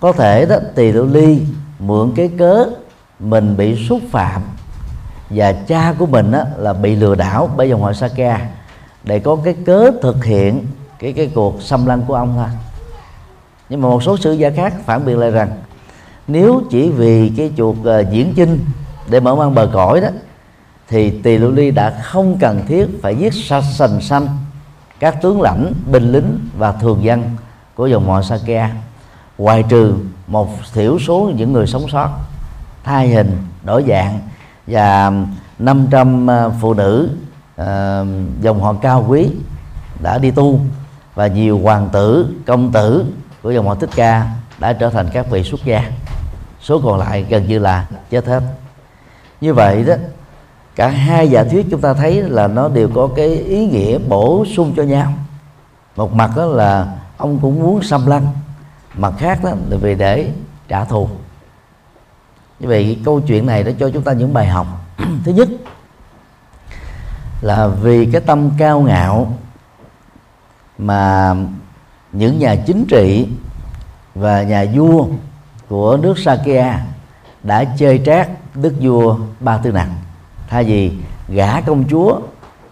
[0.00, 1.42] có thể đó tỳ lưu ly
[1.78, 2.66] mượn cái cớ
[3.18, 4.42] mình bị xúc phạm
[5.30, 8.48] và cha của mình đó, là bị lừa đảo bởi dòng họ Saka
[9.04, 10.66] để có cái cớ thực hiện
[10.98, 12.48] cái cái cuộc xâm lăng của ông thôi
[13.68, 15.50] nhưng mà một số sử gia khác phản biện lại rằng
[16.28, 18.64] nếu chỉ vì cái chuột uh, ờ, diễn chinh
[19.10, 20.08] để mở mang bờ cõi đó
[20.88, 24.28] thì tỳ lưu ly đã không cần thiết phải giết sa sành xanh
[24.98, 27.30] các tướng lãnh binh lính và thường dân
[27.74, 28.70] của dòng họ Sakya
[29.38, 29.94] ngoài trừ
[30.26, 32.08] một thiểu số những người sống sót
[32.84, 34.20] thay hình đổi dạng
[34.66, 35.12] và
[35.58, 37.10] 500 ờ, phụ nữ
[37.60, 37.66] uh,
[38.40, 39.30] dòng họ cao quý
[40.02, 40.60] đã đi tu
[41.14, 43.04] và nhiều hoàng tử công tử
[43.42, 45.90] của dòng họ Thích Ca đã trở thành các vị xuất gia.
[46.60, 48.42] Số còn lại gần như là chết hết.
[49.40, 49.94] Như vậy đó
[50.76, 54.44] cả hai giả thuyết chúng ta thấy là nó đều có cái ý nghĩa bổ
[54.56, 55.12] sung cho nhau.
[55.96, 58.26] Một mặt đó là ông cũng muốn xâm lăng
[58.94, 60.30] mặt khác đó, là vì để
[60.68, 61.08] trả thù.
[62.60, 64.66] Như vậy câu chuyện này đã cho chúng ta những bài học.
[65.24, 65.48] Thứ nhất
[67.40, 69.32] là vì cái tâm cao ngạo
[70.78, 71.34] mà
[72.12, 73.28] những nhà chính trị
[74.14, 75.06] và nhà vua
[75.68, 76.80] của nước Sakya
[77.42, 79.88] đã chơi trác đức vua ba tư nặc
[80.48, 80.92] thay vì
[81.28, 82.20] gả công chúa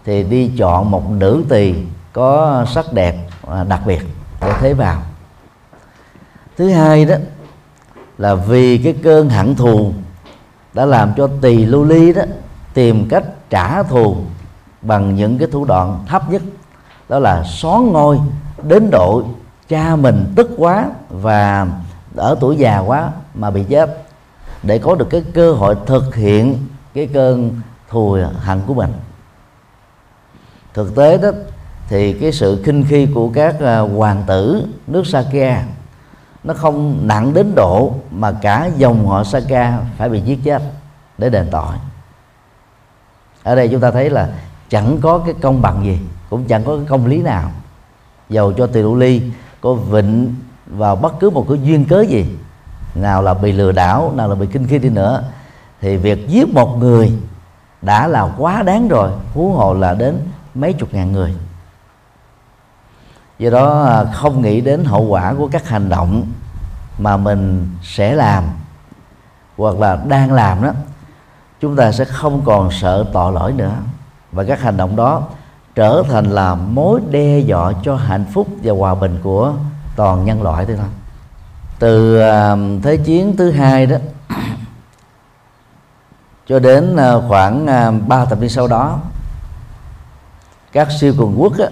[0.05, 1.75] thì đi chọn một nữ tỳ
[2.13, 3.15] có sắc đẹp
[3.47, 4.01] à, đặc biệt
[4.41, 5.01] để thế vào
[6.57, 7.15] thứ hai đó
[8.17, 9.93] là vì cái cơn hận thù
[10.73, 12.21] đã làm cho tỳ lưu ly đó
[12.73, 14.15] tìm cách trả thù
[14.81, 16.41] bằng những cái thủ đoạn thấp nhất,
[17.09, 18.19] đó là xón ngôi
[18.63, 19.23] đến độ
[19.67, 21.67] cha mình tức quá và
[22.15, 24.03] ở tuổi già quá mà bị chết,
[24.63, 26.57] để có được cái cơ hội thực hiện
[26.93, 28.93] cái cơn thù hận của mình.
[30.73, 31.29] Thực tế đó
[31.89, 35.63] thì cái sự khinh khi của các à, hoàng tử nước Sakya
[36.47, 40.61] nó không nặng đến độ mà cả dòng họ Saka phải bị giết chết
[41.17, 41.75] để đền tội.
[43.43, 44.29] Ở đây chúng ta thấy là
[44.69, 47.51] chẳng có cái công bằng gì, cũng chẳng có cái công lý nào.
[48.29, 49.21] Dầu cho tỳ lụ ly
[49.61, 52.25] có vịnh vào bất cứ một cái duyên cớ gì,
[52.95, 55.23] nào là bị lừa đảo, nào là bị kinh khi đi nữa,
[55.81, 57.11] thì việc giết một người
[57.81, 60.19] đã là quá đáng rồi, huống hồ là đến
[60.53, 61.33] mấy chục ngàn người
[63.39, 66.25] do đó à, không nghĩ đến hậu quả của các hành động
[66.99, 68.43] mà mình sẽ làm
[69.57, 70.71] hoặc là đang làm đó
[71.61, 73.73] chúng ta sẽ không còn sợ tội lỗi nữa.
[74.31, 75.23] Và các hành động đó
[75.75, 79.53] trở thành là mối đe dọa cho hạnh phúc và hòa bình của
[79.95, 80.89] toàn nhân loại thôi thôi.
[81.79, 83.97] Từ à, thế chiến thứ hai đó
[86.47, 87.65] cho đến à, khoảng
[88.07, 88.99] 3 thập niên sau đó
[90.71, 91.65] các siêu cường quốc á,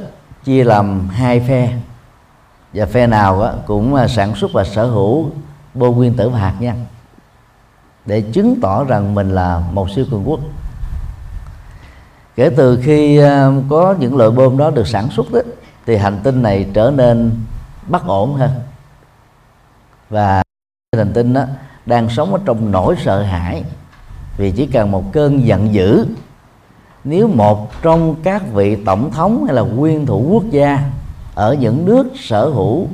[0.45, 1.73] chia làm hai phe.
[2.73, 5.31] Và phe nào cũng à, sản xuất và sở hữu
[5.73, 6.85] bom nguyên tử và hạt nhân
[8.05, 10.39] để chứng tỏ rằng mình là một siêu cường quốc.
[12.35, 15.39] Kể từ khi à, có những loại bom đó được sản xuất đó,
[15.85, 17.31] thì hành tinh này trở nên
[17.87, 18.51] bất ổn hơn.
[20.09, 20.43] Và
[20.97, 21.43] hành tinh đó
[21.85, 23.63] đang sống ở trong nỗi sợ hãi
[24.37, 26.05] vì chỉ cần một cơn giận dữ
[27.05, 30.79] nếu một trong các vị tổng thống hay là nguyên thủ quốc gia
[31.35, 32.87] ở những nước sở hữu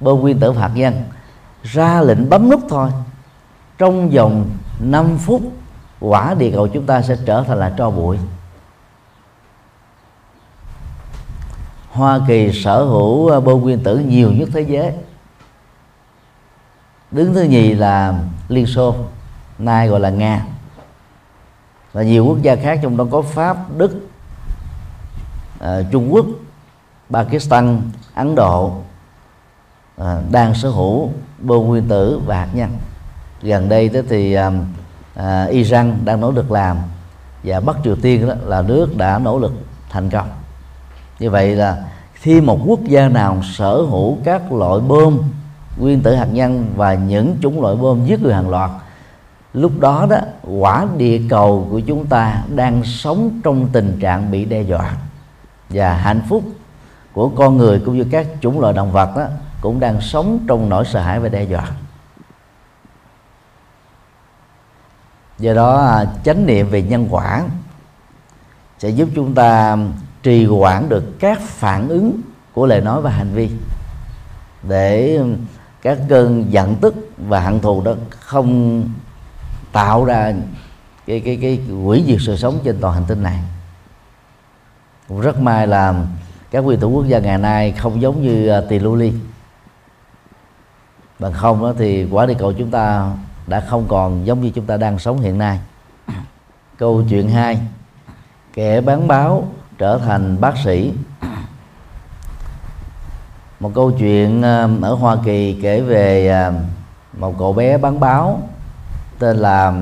[0.00, 1.02] bom nguyên tử hạt nhân
[1.62, 2.90] ra lệnh bấm nút thôi,
[3.78, 5.42] trong vòng 5 phút
[6.00, 8.18] quả địa cầu chúng ta sẽ trở thành là tro bụi.
[11.90, 14.92] Hoa Kỳ sở hữu ờ, bom nguyên tử nhiều nhất thế giới.
[17.10, 18.14] Đứng thứ nhì là
[18.48, 18.94] Liên Xô,
[19.58, 20.44] nay gọi là Nga
[21.92, 24.08] và nhiều quốc gia khác trong đó có Pháp Đức
[25.58, 26.26] uh, Trung Quốc
[27.10, 27.82] Pakistan
[28.14, 28.72] Ấn Độ
[29.96, 32.70] à, uh, đang sở hữu bom nguyên tử và hạt nhân.
[33.42, 34.52] Gần đây đó thì uh,
[35.18, 36.76] uh, Iran đang nỗ lực làm
[37.44, 39.52] và Bắc Triều Tiên đó là nước đã nỗ lực
[39.90, 40.28] thành công.
[41.18, 45.18] Như vậy là khi một quốc gia nào sở hữu các loại bom
[45.78, 48.70] nguyên tử hạt nhân và những chủng loại bom giết người hàng loạt
[49.54, 54.44] lúc đó đó, quả địa cầu của chúng ta đang sống trong tình trạng bị
[54.44, 54.96] đe dọa.
[55.68, 56.42] Và hạnh phúc
[57.12, 59.26] của con người cũng như các chủng loại động vật đó
[59.60, 61.70] cũng đang sống trong nỗi sợ hãi và đe dọa.
[65.38, 67.42] Do đó à, chánh niệm về nhân quả
[68.78, 69.76] sẽ giúp chúng ta
[70.22, 72.20] trì quản được các phản ứng
[72.52, 73.50] của lời nói và hành vi
[74.62, 75.20] để
[75.82, 78.82] các cơn giận tức và hận thù đó không
[79.72, 80.32] tạo ra
[81.06, 83.38] cái cái cái quỷ diệt sự sống trên toàn hành tinh này.
[85.20, 85.94] Rất may là
[86.50, 89.12] các nguyên thủ quốc gia ngày nay không giống như tỳ lưu ly
[91.18, 93.12] bằng không đó thì quả địa cầu chúng ta
[93.46, 95.60] đã không còn giống như chúng ta đang sống hiện nay.
[96.76, 97.58] Câu chuyện hai,
[98.52, 100.92] kẻ bán báo trở thành bác sĩ.
[103.60, 106.52] Một câu chuyện à, ở Hoa Kỳ kể về à,
[107.18, 108.48] một cậu bé bán báo
[109.22, 109.72] tên là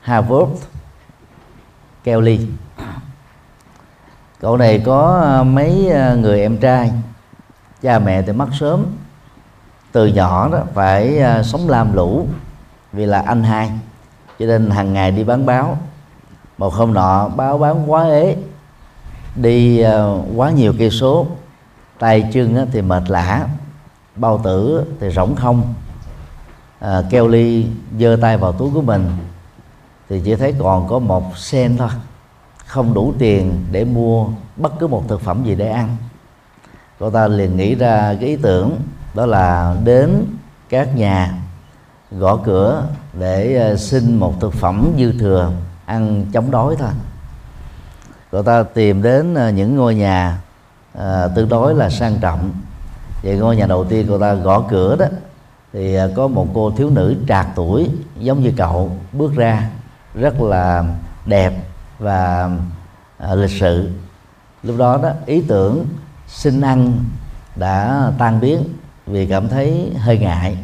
[0.00, 0.50] Harvard
[2.04, 2.40] Kelly.
[4.40, 6.92] Cậu này có ờ, mấy ờ, người em trai.
[7.82, 8.86] Cha mẹ thì mất sớm.
[9.92, 12.26] Từ nhỏ đó phải ờ, sống lam lũ
[12.92, 13.70] vì là anh hai.
[14.38, 15.78] Cho nên hàng ngày đi bán báo.
[16.58, 18.36] Một hôm nọ báo bán quá ế.
[19.36, 19.84] Đi
[20.36, 21.26] quá nhiều cây số.
[21.98, 23.46] Tay chân thì mệt lả
[24.16, 25.74] bao tử thì rỗng không
[26.80, 27.66] à, keo ly
[27.98, 29.10] giơ tay vào túi của mình
[30.08, 31.88] thì chỉ thấy còn có một sen thôi
[32.66, 35.96] không đủ tiền để mua bất cứ một thực phẩm gì để ăn.
[36.98, 38.80] Cô ta liền nghĩ ra cái ý tưởng
[39.14, 40.24] đó là đến
[40.68, 41.34] các nhà
[42.10, 42.86] gõ cửa
[43.18, 45.52] để à, xin một thực phẩm dư thừa
[45.86, 46.90] ăn chống đói thôi.
[48.32, 50.40] Cô ta tìm đến à, những ngôi nhà
[50.98, 52.50] à, tương đối là sang trọng.
[53.22, 55.06] Vậy ngôi nhà đầu tiên cô ta gõ cửa đó
[55.72, 59.70] thì à, có một cô thiếu nữ trạc tuổi giống như cậu bước ra
[60.14, 60.84] rất là
[61.26, 61.52] đẹp
[61.98, 62.50] và
[63.18, 63.90] à, lịch sự.
[64.62, 65.86] Lúc đó đó ý tưởng
[66.26, 67.04] xin ăn
[67.56, 68.64] đã tan biến
[69.06, 70.56] vì cảm thấy hơi ngại.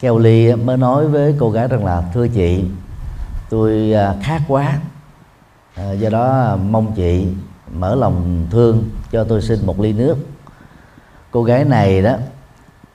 [0.00, 2.64] Keo ly mới nói với cô gái rằng là thưa chị
[3.50, 4.78] tôi à, khát quá
[5.74, 7.26] à, do đó mong chị
[7.72, 10.16] mở lòng thương cho tôi xin một ly nước.
[11.30, 12.16] Cô gái này đó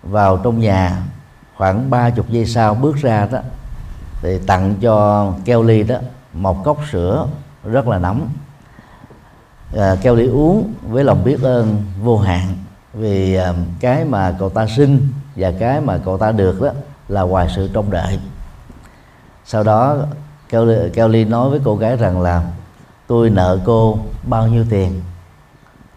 [0.03, 1.03] vào trong nhà
[1.59, 3.39] khoảng ba chục giây sau bước ra đó
[4.21, 5.95] thì tặng cho Kelly đó
[6.33, 7.27] một cốc sữa
[7.63, 8.29] rất là nóng.
[9.77, 12.47] À, Kelly uống với lòng biết ơn vô hạn
[12.93, 16.69] vì à, cái mà cậu ta xin và cái mà cậu ta được đó
[17.07, 18.19] là ngoài sự trông đợi.
[19.45, 19.97] Sau đó
[20.49, 22.43] Kelly, Kelly nói với cô gái rằng là
[23.07, 25.01] tôi nợ cô bao nhiêu tiền?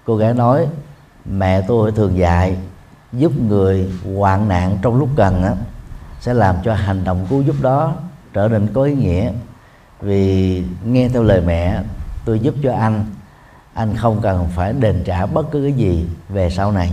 [0.05, 0.67] Cô gái nói
[1.25, 2.57] mẹ tôi thường dạy
[3.13, 5.55] giúp người hoạn nạn trong lúc cần á,
[6.21, 7.95] sẽ làm cho hành động cứu giúp đó
[8.33, 9.33] trở nên có ý nghĩa.
[10.01, 11.83] Vì nghe theo lời mẹ
[12.25, 13.05] tôi giúp cho anh
[13.75, 16.93] anh không cần phải đền trả bất cứ cái gì về sau này.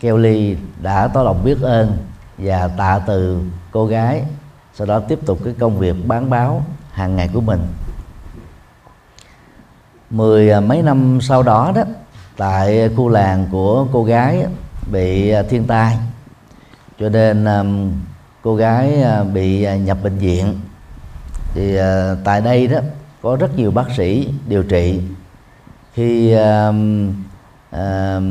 [0.00, 1.96] Kelly đã tỏ lòng biết ơn
[2.38, 4.24] và tạ từ cô gái
[4.74, 7.60] sau đó tiếp tục cái công việc bán báo hàng ngày của mình.
[10.10, 11.82] Mười à, mấy năm sau đó đó
[12.36, 14.46] tại khu làng của cô gái
[14.92, 15.96] bị à, thiên tai.
[17.00, 17.92] Cho nên um,
[18.42, 20.60] cô gái uh, bị nhập bệnh viện.
[21.54, 22.78] Thì uh, tại đây đó
[23.22, 25.00] có rất nhiều bác sĩ điều trị.
[25.92, 26.74] Khi uh,
[27.76, 28.22] uh,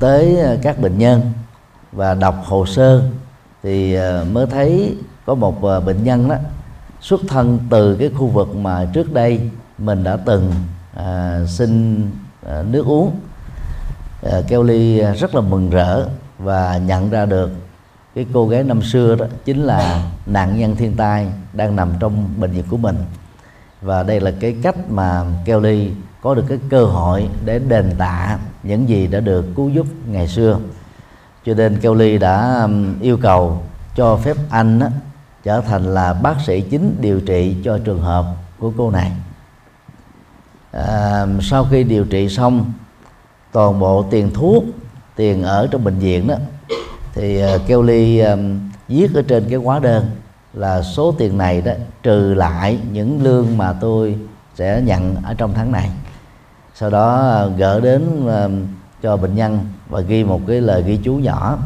[0.00, 1.32] tới các bệnh nhân
[1.92, 3.02] và đọc hồ sơ
[3.62, 6.36] thì uh, mới thấy có một uh, bệnh nhân đó
[7.00, 10.52] xuất thân từ cái khu vực mà trước đây mình đã từng
[10.96, 12.02] à, xin
[12.46, 13.16] à, nước uống.
[14.22, 16.06] Ờ, Kelly ờ, rất là mừng rỡ
[16.38, 17.50] và nhận ra được
[18.14, 22.28] cái cô gái năm xưa đó chính là nạn nhân thiên tai đang nằm trong
[22.36, 22.96] bệnh viện của mình.
[23.80, 25.90] Và đây là cái cách mà Kelly
[26.22, 30.28] có được cái cơ hội để đền tạ những gì đã được cứu giúp ngày
[30.28, 30.58] xưa.
[31.46, 32.68] Cho nên Kelly đã
[33.00, 33.62] yêu cầu
[33.94, 34.86] cho phép anh đó,
[35.42, 38.26] trở thành là bác sĩ chính điều trị cho trường hợp
[38.58, 39.12] của cô này.
[40.72, 42.72] À, sau khi điều trị xong
[43.52, 44.64] toàn bộ tiền thuốc
[45.16, 46.34] tiền ở trong bệnh viện đó
[47.14, 50.06] thì ờ, Kelly kêu ly um, viết ở trên cái hóa đơn
[50.52, 54.18] là số tiền này đó trừ lại những lương mà tôi
[54.54, 55.90] sẽ nhận ở trong tháng này.
[56.74, 58.66] Sau đó ờ, gỡ đến um,
[59.02, 61.58] cho bệnh nhân và ghi một cái lời ghi chú nhỏ.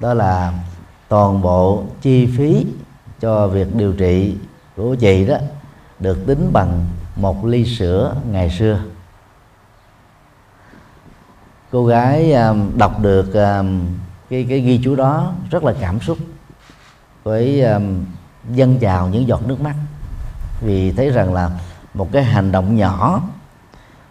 [0.00, 0.52] Đó là
[1.08, 2.66] toàn bộ chi phí
[3.20, 4.34] cho việc điều trị
[4.76, 5.36] của chị đó
[5.98, 8.80] được tính bằng một ly sữa ngày xưa
[11.72, 13.86] cô gái um, đọc được um,
[14.30, 16.18] cái cái ghi chú đó rất là cảm xúc
[17.22, 18.04] với um,
[18.50, 19.74] dâng trào những giọt nước mắt.
[20.60, 21.50] Vì thấy rằng là
[21.94, 23.22] một cái hành động nhỏ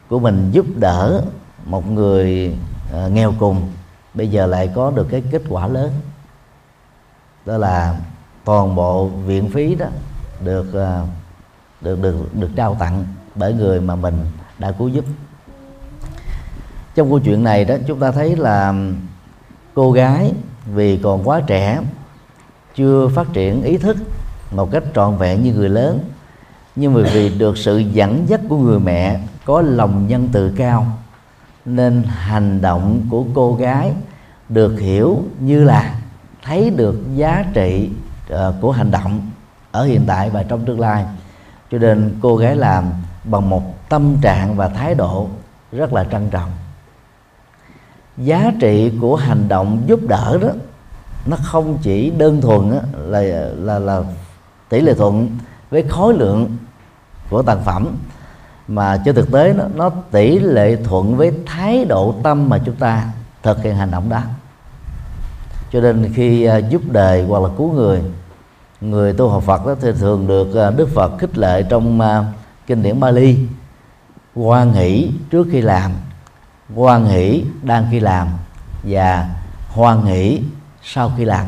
[0.09, 1.21] của mình giúp đỡ
[1.65, 2.57] một người
[3.05, 3.71] uh, nghèo cùng
[4.13, 5.91] bây giờ lại có được cái kết quả lớn.
[7.45, 7.99] Đó là
[8.45, 9.85] toàn bộ viện phí đó
[10.43, 11.09] được uh,
[11.81, 14.25] được được được trao tặng bởi người mà mình
[14.59, 15.05] đã cứu giúp
[16.95, 18.73] trong câu chuyện này đó chúng ta thấy là
[19.73, 20.33] cô gái
[20.65, 21.79] vì còn quá trẻ
[22.75, 23.97] chưa phát triển ý thức
[24.51, 25.99] một cách trọn vẹn như người lớn
[26.75, 30.85] nhưng mà vì được sự dẫn dắt của người mẹ có lòng nhân từ cao
[31.65, 33.93] nên hành động của cô gái
[34.49, 35.95] được hiểu như là
[36.43, 37.89] thấy được giá trị
[38.33, 39.29] uh, của hành động
[39.71, 41.05] ở hiện tại và trong tương lai.
[41.71, 42.85] Cho nên cô gái làm
[43.23, 45.27] bằng một tâm trạng và thái độ
[45.71, 46.49] rất là trân trọng
[48.17, 50.49] giá trị của hành động giúp đỡ đó
[51.25, 53.21] nó không chỉ đơn thuần là
[53.55, 54.03] là là
[54.69, 55.37] tỷ lệ thuận
[55.69, 56.57] với khối lượng
[57.29, 57.95] của sản phẩm
[58.67, 62.75] mà trên thực tế nó, nó tỷ lệ thuận với thái độ tâm mà chúng
[62.75, 63.09] ta
[63.43, 64.21] thực hiện hành động đó.
[65.71, 68.01] Cho nên khi à, giúp đời hoặc là cứu người
[68.81, 72.25] người tu học Phật đó thì thường được à, Đức Phật khích lệ trong à,
[72.67, 73.37] kinh điển Bali
[74.35, 75.91] quan hỷ trước khi làm
[76.75, 78.27] hoan hỷ đang khi làm
[78.83, 79.29] và
[79.69, 80.41] hoan hỷ
[80.83, 81.45] sau khi làm.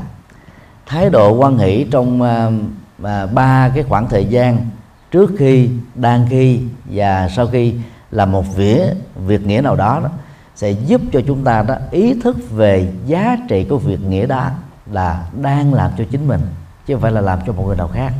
[0.85, 4.69] Thái độ hoan hỷ trong uh, ba cái khoảng thời gian
[5.11, 7.73] trước khi đang khi và sau khi
[8.11, 8.79] là một vỉa
[9.15, 10.09] việc nghĩa nào đó, đó
[10.55, 14.49] sẽ giúp cho chúng ta đó ý thức về giá trị của việc nghĩa đó
[14.91, 16.41] là đang làm cho chính mình
[16.85, 18.13] chứ không phải là làm cho một người nào khác.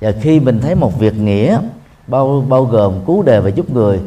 [0.00, 1.60] Và khi mình thấy một việc nghĩa
[2.06, 4.00] bao bao gồm cứu đề và giúp người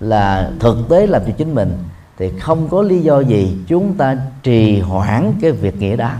[0.00, 1.78] là thực tế làm cho chính mình,
[2.16, 6.10] thì không có lý do gì chúng ta trì hoãn cái việc nghĩa đó,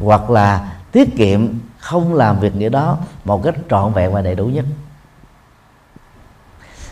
[0.00, 4.34] hoặc là tiết kiệm không làm việc nghĩa đó một cách trọn vẹn và đầy
[4.34, 4.64] đủ nhất.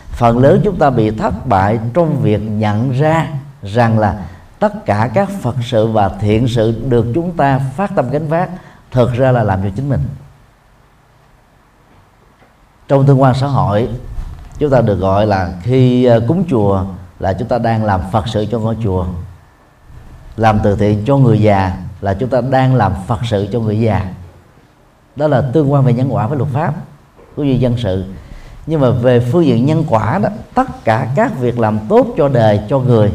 [0.09, 3.27] Phần lớn chúng ta bị thất bại trong việc nhận ra
[3.63, 4.25] rằng là
[4.59, 8.49] tất cả các phật sự và thiện sự được chúng ta phát tâm gánh vác
[8.91, 10.03] thực ra là làm cho chính mình.
[12.87, 13.89] Trong tương quan xã hội
[14.59, 16.85] chúng ta được gọi là khi ờ, cúng chùa
[17.19, 19.05] là chúng ta đang làm phật sự cho ngôi chùa.
[20.37, 23.79] Làm từ thiện cho người già là chúng ta đang làm phật sự cho người
[23.79, 24.05] già.
[25.15, 26.73] Đó là tương quan về nhân quả với luật pháp
[27.35, 28.05] của duy dân sự.
[28.67, 32.29] Nhưng mà về phương diện nhân quả đó, tất cả các việc làm tốt cho
[32.29, 33.11] đời, cho người,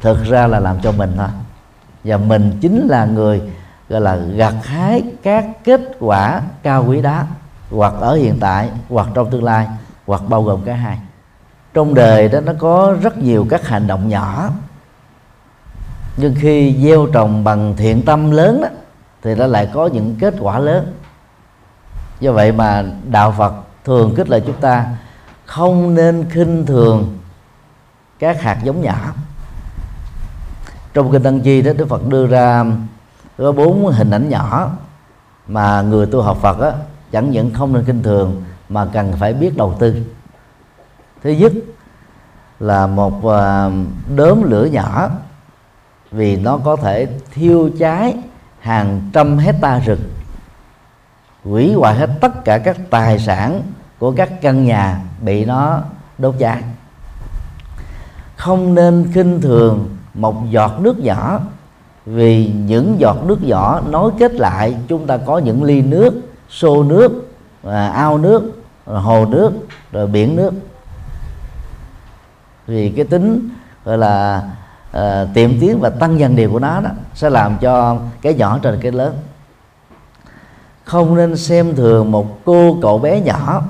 [0.00, 1.28] thực ra là làm cho mình thôi.
[2.04, 3.42] Và mình chính là người,
[3.88, 7.22] gọi là, gặt hái các kết quả cao quý đó,
[7.70, 9.66] hoặc ở hiện tại, hoặc trong tương lai
[10.08, 10.98] hoặc bao gồm cả hai.
[11.74, 14.50] Trong đời đó nó có rất nhiều các hành động nhỏ.
[16.16, 18.68] Nhưng khi gieo trồng bằng thiện tâm lớn đó,
[19.22, 20.94] thì nó lại có những kết quả lớn.
[22.20, 24.86] Do vậy mà đạo phật thường kết lệ chúng ta
[25.44, 27.18] không nên khinh thường
[28.18, 28.98] các hạt giống nhỏ.
[30.94, 32.64] Trong kinh tăng chi đó đức phật đưa ra
[33.38, 34.70] có bốn hình ảnh nhỏ
[35.48, 36.72] mà người tu học phật đó,
[37.12, 39.94] chẳng những không nên khinh thường mà cần phải biết đầu tư.
[41.22, 41.52] Thứ nhất
[42.60, 43.70] là một à,
[44.16, 45.10] đốm lửa nhỏ
[46.10, 48.14] vì nó có thể thiêu cháy
[48.60, 50.00] hàng trăm hecta rừng
[51.44, 53.62] hủy hoại hết tất cả các tài sản
[53.98, 55.80] của các căn nhà bị nó
[56.18, 56.62] đốt cháy.
[58.36, 61.40] Không nên khinh thường một giọt nước nhỏ
[62.06, 66.14] vì những giọt nước nhỏ nối kết lại chúng ta có những ly nước
[66.48, 67.28] xô nước
[67.64, 68.57] à, ao nước
[68.88, 69.52] rồi hồ nước
[69.92, 70.52] rồi biển nước.
[72.66, 73.48] Vì cái tính
[73.84, 74.42] gọi là
[74.96, 75.02] uh,
[75.34, 78.70] tiệm tiến và tăng dần điều của nó đó sẽ làm cho cái nhỏ trở
[78.70, 79.18] thành cái lớn.
[80.84, 83.62] Không nên xem thường một cô cậu bé nhỏ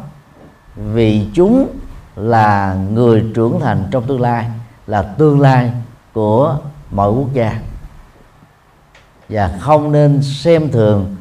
[0.76, 1.68] vì chúng
[2.16, 4.50] là người trưởng thành trong tương lai
[4.86, 5.72] là tương lai
[6.12, 6.58] của
[6.90, 7.60] mọi quốc gia.
[9.28, 11.16] Và không nên xem thường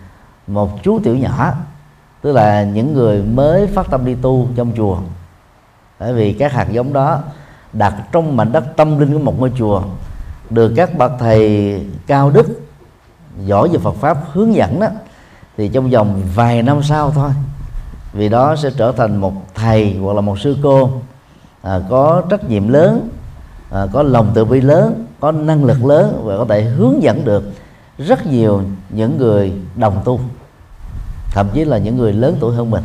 [0.47, 1.53] một chú tiểu nhỏ
[2.21, 4.97] tức là những người mới phát tâm đi tu trong chùa.
[5.99, 7.19] Bởi vì các hạt giống đó
[7.73, 9.81] đặt trong mảnh đất tâm linh của một ngôi chùa
[10.49, 12.61] được các bậc thầy cao đức
[13.45, 14.87] giỏi về Phật pháp hướng dẫn đó
[15.57, 17.29] thì trong vòng vài năm sau thôi
[18.13, 20.89] vì đó sẽ trở thành một thầy hoặc là một sư cô
[21.61, 23.09] à, có trách nhiệm lớn
[23.71, 27.25] à, có lòng tự bi lớn có năng lực lớn và có thể hướng dẫn
[27.25, 27.43] được
[27.97, 30.19] rất nhiều những người đồng tu
[31.37, 32.83] thậm chí là những người lớn tuổi hơn mình.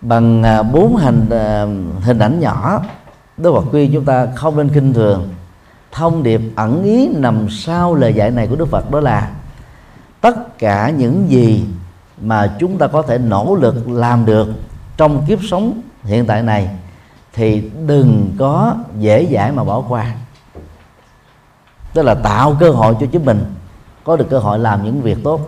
[0.00, 1.66] Bằng à, bốn hình à,
[2.00, 2.82] hình ảnh nhỏ,
[3.36, 5.28] Đức Phật khuyên chúng ta không nên kinh thường.
[5.92, 9.30] Thông điệp ẩn ý nằm sau lời dạy này của Đức Phật đó là,
[10.20, 11.64] tất cả những gì
[12.20, 14.48] mà chúng ta có thể nỗ lực làm được
[14.96, 16.70] trong kiếp sống hiện tại này
[17.32, 20.14] thì đừng có dễ dãi mà bỏ qua.
[21.94, 23.55] Tức là tạo cơ hội cho chính mình
[24.06, 25.40] có được cơ hội làm những việc tốt.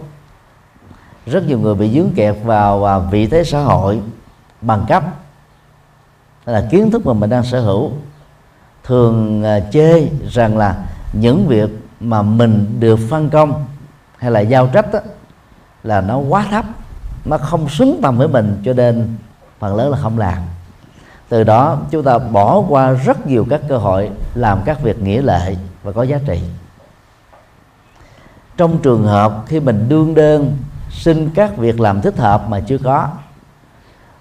[1.27, 4.01] Rất nhiều người bị dướng kẹt vào à, vị thế xã hội
[4.61, 5.05] bằng cấp.
[6.45, 7.91] Là kiến thức mà mình đang sở hữu.
[8.85, 13.65] Thường à, chê rằng là những việc mà mình được phân công
[14.19, 15.01] hay là giao trách đó,
[15.83, 16.65] là nó quá thấp
[17.25, 19.17] nó không xứng tầm với mình cho nên
[19.59, 20.39] phần lớn là không làm.
[21.29, 25.23] Từ đó chúng ta bỏ qua rất nhiều các cơ hội làm các việc nghĩa
[25.23, 26.41] lệ và có giá trị
[28.59, 30.57] trong trường hợp khi mình đương đơn
[30.91, 33.09] xin các việc làm thích hợp mà chưa có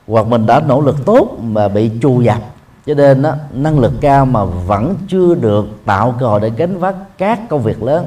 [0.08, 2.42] hoặc mình đã nỗ lực tốt mà bị trù dập
[2.86, 6.80] cho nên đó, năng lực cao mà vẫn chưa được tạo cơ hội để gánh
[6.80, 8.06] vác các công việc lớn.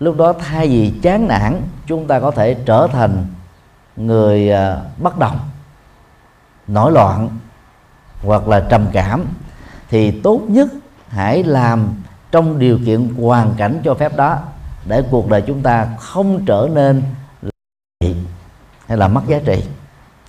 [0.00, 3.26] Lúc đó thay vì chán nản chúng ta có thể trở thành
[3.96, 5.38] người à, bất đồng
[6.66, 7.28] nổi loạn
[8.22, 9.24] hoặc là trầm cảm.
[9.88, 10.68] Thì tốt nhất
[11.08, 11.88] hãy làm
[12.32, 14.38] trong điều kiện hoàn cảnh cho phép đó
[14.88, 17.02] để cuộc đời chúng ta không trở nên
[18.88, 19.62] hay là mất giá trị.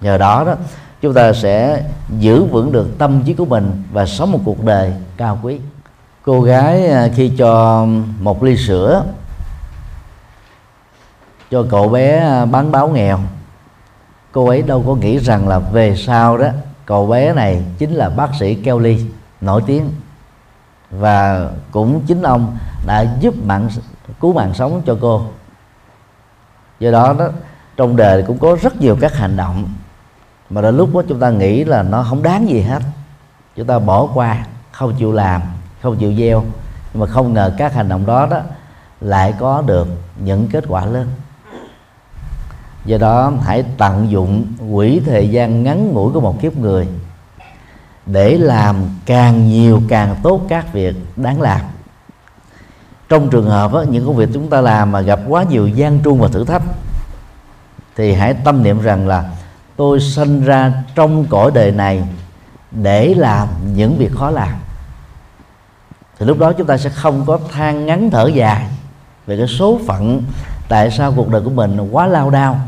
[0.01, 0.55] Nhờ đó đó,
[1.01, 1.84] chúng ta sẽ
[2.20, 5.60] giữ vững được tâm trí của mình và sống một cuộc đời cao quý.
[6.24, 7.86] Cô gái à, khi cho
[8.20, 9.03] một ly sữa,
[11.51, 13.20] cho cậu bé à, bán báo nghèo,
[14.32, 16.47] cô ấy đâu có nghĩ rằng là về sau đó,
[16.86, 19.05] cậu bé này chính là bác sĩ Kelly,
[19.41, 19.91] nổi tiếng.
[20.91, 23.70] Và cũng chính ông đã giúp mạng
[24.20, 25.26] cứu mạng sống cho cô.
[26.80, 27.30] Do đó đó,
[27.78, 29.70] trong đời cũng có rất nhiều các hành động
[30.49, 32.82] mà đến lúc đó chúng ta nghĩ là nó không đáng gì hết.
[33.55, 35.41] Chúng ta bỏ qua, không chịu làm,
[35.82, 36.43] không chịu gieo.
[36.93, 38.41] Nhưng mà không ngờ các hành động đó đó
[39.01, 39.88] lại có được
[40.24, 41.08] những kết quả lớn.
[42.86, 46.88] Do đó, hãy tận dụng quỹ thời gian ngắn ngủi của một kiếp người
[48.05, 51.62] để làm càng nhiều càng tốt các việc đáng làm
[53.10, 56.03] trong trường hợp đó, những công việc chúng ta làm mà gặp quá nhiều gian
[56.03, 56.64] truân và thử thách
[57.95, 59.30] thì hãy tâm niệm rằng là
[59.76, 62.03] tôi sinh ra trong cõi đời này
[62.72, 64.53] để làm những việc khó làm.
[66.20, 68.68] Thì lúc đó chúng ta sẽ không có than ngắn thở dài
[69.28, 70.24] về cái số phận
[70.70, 72.60] tại sao cuộc đời của mình quá lao đao.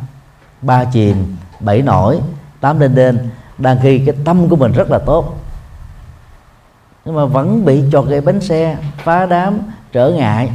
[0.61, 2.19] Ba chìm bảy nổi
[2.61, 5.39] tám lên đên đang khi cái tâm của mình rất là tốt.
[7.05, 9.59] Nhưng mà vẫn bị chọt gậy bánh xe phá đám
[9.91, 10.51] trở ngại.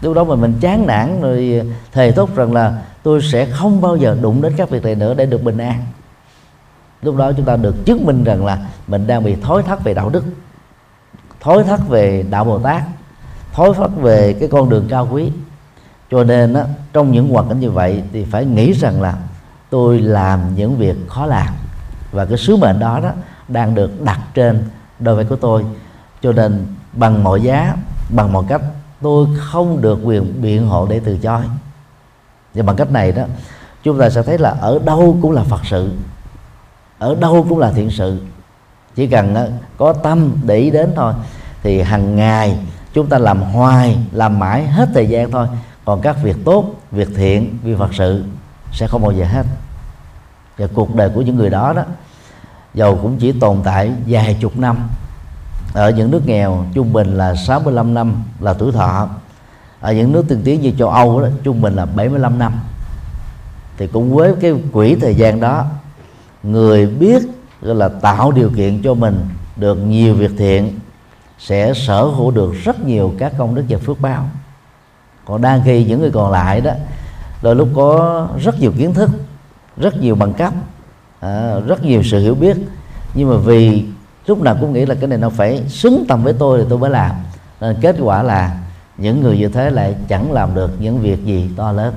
[0.00, 1.62] Lúc đó mà mình chán nản rồi
[1.92, 5.14] thề thốt rằng là tôi sẽ không bao giờ đụng đến các việc này nữa
[5.14, 5.84] để được bình an.
[7.02, 9.94] Lúc đó chúng ta được chứng minh rằng là mình đang bị thối thất về
[9.94, 10.24] đạo đức
[11.40, 12.82] thối thất về đạo bồ tát
[13.52, 15.30] thối thất về cái con đường cao quý.
[16.10, 19.14] Cho nên á, trong những hoàn cảnh như vậy thì phải nghĩ rằng là
[19.70, 21.48] tôi làm những việc khó làm
[22.12, 23.10] và cái sứ mệnh đó đó
[23.48, 24.64] đang được đặt trên
[24.98, 25.64] đôi vai của tôi.
[26.22, 27.74] Cho nên bằng mọi giá
[28.12, 28.62] bằng mọi cách
[29.00, 31.42] tôi không được quyền biện hộ để từ chối.
[32.54, 33.22] Và bằng cách này đó,
[33.82, 35.90] chúng ta sẽ thấy là ở đâu cũng là phật sự,
[36.98, 38.20] ở đâu cũng là thiện sự.
[38.94, 41.14] Chỉ cần ờ, có tâm để ý đến thôi,
[41.62, 42.58] thì hàng ngày
[42.92, 45.46] chúng ta làm hoài, làm mãi hết thời gian thôi.
[45.84, 48.24] Còn các việc tốt, việc thiện, việc phật sự
[48.72, 49.46] sẽ không bao giờ hết.
[50.58, 51.82] Và cuộc đời của những người đó đó,
[52.74, 54.88] dầu cũng chỉ tồn tại vài chục năm
[55.72, 59.08] ở những nước nghèo trung bình là 65 năm là tuổi thọ.
[59.80, 62.52] Ở những nước tiên tiến như châu Âu đó trung bình là 75 năm.
[63.78, 65.64] Thì cũng với cái quỹ thời gian đó
[66.42, 67.22] người biết
[67.62, 69.20] gọi là tạo điều kiện cho mình
[69.56, 70.78] được nhiều việc thiện
[71.38, 74.28] sẽ sở hữu được rất nhiều các công đức và phước báo.
[75.24, 76.72] Còn đang khi những người còn lại đó
[77.42, 79.10] đôi lúc có rất nhiều kiến thức
[79.76, 80.52] rất nhiều bằng cấp
[81.20, 82.56] à, rất nhiều sự hiểu biết.
[83.14, 83.84] Nhưng mà vì
[84.26, 86.78] lúc nào cũng nghĩ là cái này nó phải xứng tầm với tôi thì tôi
[86.78, 87.12] mới làm.
[87.60, 88.56] Nên kết quả là
[88.96, 91.94] những người như thế lại chẳng làm được những việc gì to lớn.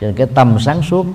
[0.00, 1.06] Cho nên cái tâm sáng suốt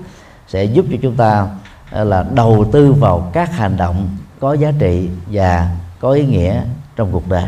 [0.47, 1.47] sẽ giúp cho chúng ta
[1.91, 6.61] ờ, là đầu tư vào các hành động có giá trị và có ý nghĩa
[6.95, 7.45] trong cuộc đời.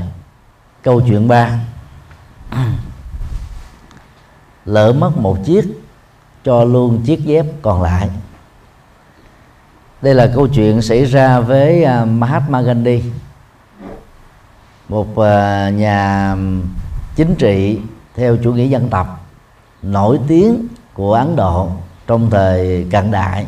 [0.84, 1.60] Câu chuyện ba.
[4.66, 5.66] Lỡ mất một chiếc,
[6.44, 8.10] cho luôn chiếc dép còn lại
[10.02, 13.04] đây là câu chuyện xảy ra với à, Mahatma Gandhi,
[14.90, 16.36] một à, nhà
[17.16, 17.80] chính trị
[18.16, 19.26] theo chủ nghĩa dân tộc
[19.82, 21.72] nổi tiếng của Ấn Độ
[22.08, 23.48] trong thời cận đại.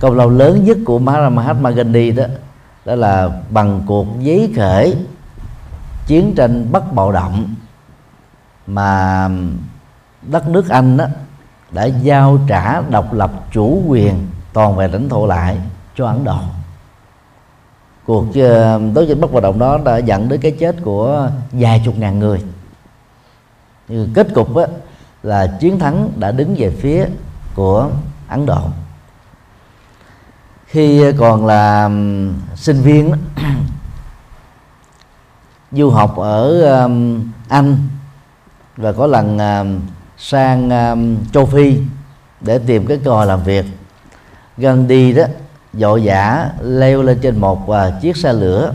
[0.00, 2.24] Công lao lớn nhất của Mahatma Gandhi đó
[2.84, 4.96] đó là bằng cuộc giấy khởi
[6.06, 7.54] chiến tranh bất bạo động
[8.66, 9.28] mà
[10.22, 11.04] đất nước Anh đó
[11.70, 14.26] đã giao trả độc lập chủ quyền
[14.56, 15.58] toàn về lãnh thổ lại
[15.96, 16.38] cho Ấn Độ.
[18.04, 18.24] Cuộc
[18.94, 22.18] đấu tranh bất hoạt động đó đã dẫn đến cái chết của vài chục ngàn
[22.18, 22.42] người.
[23.88, 24.66] Nhưng kết cục á,
[25.22, 27.08] là chiến thắng đã đứng về phía
[27.54, 27.90] của
[28.28, 28.60] Ấn Độ.
[30.66, 31.90] Khi còn là
[32.54, 33.12] sinh viên
[35.72, 36.70] du học ở
[37.48, 37.88] Anh
[38.76, 39.38] và có lần
[40.18, 40.70] sang
[41.32, 41.78] châu Phi
[42.40, 43.66] để tìm cái cơ hội làm việc.
[44.56, 45.24] Gandhi đi đó
[45.74, 48.74] dội dã leo lên trên một uh, chiếc xe lửa.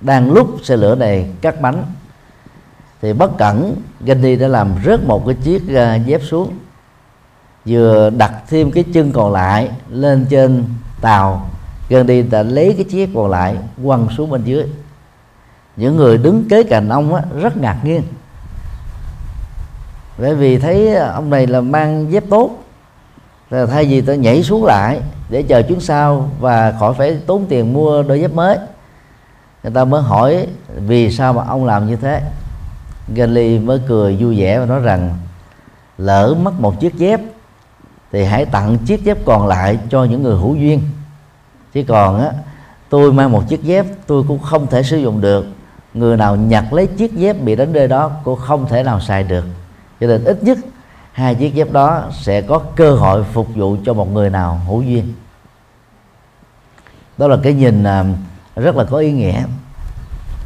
[0.00, 1.84] Đang lúc xe lửa này cắt bánh
[3.02, 6.54] thì bất cẩn Gandhi đã làm rớt một cái chiếc uh, dép xuống
[7.64, 10.64] vừa đặt thêm cái chân còn lại lên trên
[11.00, 11.50] tàu.
[11.88, 14.64] Gandhi đã lấy cái chiếc còn lại quăng xuống bên dưới.
[15.76, 18.02] Những người đứng kế cạnh ông á, rất ngạc nhiên.
[20.18, 22.64] Bởi vì thấy ông này là mang dép tốt
[23.50, 27.46] là thay vì tôi nhảy xuống lại để chờ chuyến sau và khỏi phải tốn
[27.48, 28.58] tiền mua đôi dép mới,
[29.62, 30.46] người ta mới hỏi
[30.86, 32.22] vì sao mà ông làm như thế.
[33.14, 35.16] Gandhi mới cười vui vẻ và nói rằng,
[35.98, 37.20] lỡ mất một chiếc dép
[38.12, 40.80] thì hãy tặng chiếc dép còn lại cho những người hữu duyên.
[41.72, 42.30] Chứ còn á,
[42.88, 45.46] tôi mang một chiếc dép, tôi cũng không thể sử dụng được.
[45.94, 49.24] Người nào nhặt lấy chiếc dép bị đánh rơi đó cũng không thể nào xài
[49.24, 49.44] được.
[50.00, 50.58] Cho nên ít nhất
[51.18, 54.82] hai chiếc dép đó sẽ có cơ hội phục vụ cho một người nào hữu
[54.82, 55.14] duyên.
[57.18, 58.04] Đó là cái nhìn à,
[58.56, 59.42] rất là có ý nghĩa.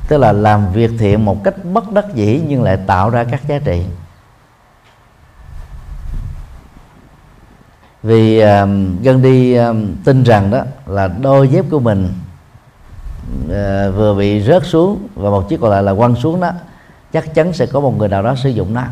[0.08, 3.48] Tức là làm việc thiện một cách bất đắc dĩ nhưng lại tạo ra các
[3.48, 3.84] giá trị.
[8.02, 8.46] Vì uh,
[9.02, 12.14] gần đi uh, tin rằng đó là đôi dép của mình
[13.44, 13.50] uh,
[13.96, 16.50] vừa bị rớt xuống và một chiếc còn lại là quăng xuống đó
[17.12, 18.84] chắc chắn sẽ có một người nào đó sử dụng nó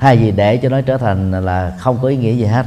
[0.00, 2.66] hay gì để cho nó trở thành là không có ý nghĩa gì hết.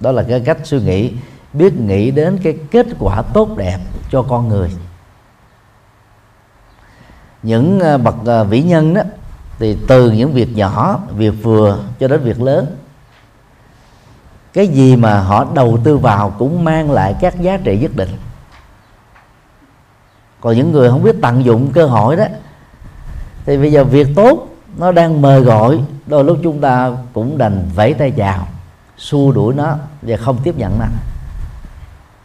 [0.00, 1.12] Đó là cái cách suy nghĩ,
[1.52, 3.78] biết nghĩ đến cái kết quả tốt đẹp
[4.10, 4.70] cho con người.
[7.42, 9.02] Những ờ, bậc ờ, vĩ nhân đó,
[9.58, 12.76] thì từ những việc nhỏ, việc vừa cho đến việc lớn,
[14.52, 18.10] cái gì mà họ đầu tư vào cũng mang lại các giá trị nhất định.
[20.40, 22.24] Còn những người không biết tận dụng cơ hội đó,
[23.46, 27.68] thì bây giờ việc tốt nó đang mời gọi đôi lúc chúng ta cũng đành
[27.74, 28.46] vẫy tay chào
[28.96, 30.86] xua đuổi nó và không tiếp nhận nó.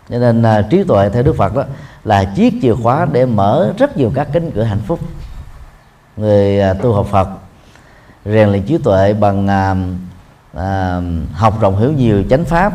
[0.10, 1.64] Cho nên là trí tuệ theo đức phật đó
[2.04, 5.00] là chiếc chìa khóa để mở rất nhiều các cánh cửa hạnh phúc.
[6.18, 7.30] Người à, tu học phật
[8.26, 9.76] rèn luyện trí tuệ bằng à,
[10.54, 11.02] à,
[11.34, 12.74] học rộng hiểu nhiều chánh pháp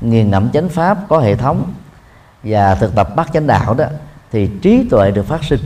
[0.00, 1.72] nghiền ngẫm chánh pháp có hệ thống
[2.42, 3.84] và thực tập bắt chánh đạo đó
[4.32, 5.60] thì trí tuệ được phát sinh.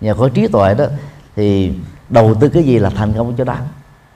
[0.00, 0.84] Nhờ có trí tuệ đó
[1.36, 1.72] thì
[2.10, 3.56] đầu tư cái gì là thành công cho đó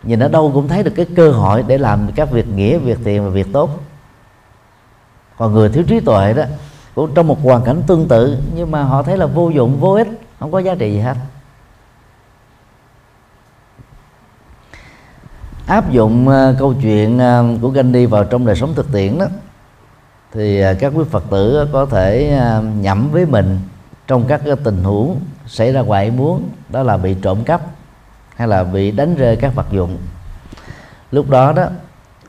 [0.02, 2.98] nhìn ở đâu cũng thấy được cái cơ hội để làm các việc nghĩa việc
[3.04, 3.70] thiện và việc tốt.
[5.36, 6.44] Còn người thiếu trí tuệ đó
[6.94, 9.92] cũng trong một hoàn cảnh tương tự nhưng mà họ thấy là vô dụng vô
[9.92, 11.16] ích không có giá trị gì hết.
[15.66, 19.26] Áp dụng uh, câu chuyện uh, của Gandhi vào trong đời sống thực tiễn đó
[20.32, 23.58] thì uh, các quý Phật tử có thể uh, nhẩm với mình
[24.06, 27.60] trong các tình huống xảy ra ngoại muốn đó là bị trộm cắp
[28.36, 29.98] hay là bị đánh rơi các vật dụng.
[31.10, 31.66] Lúc đó đó,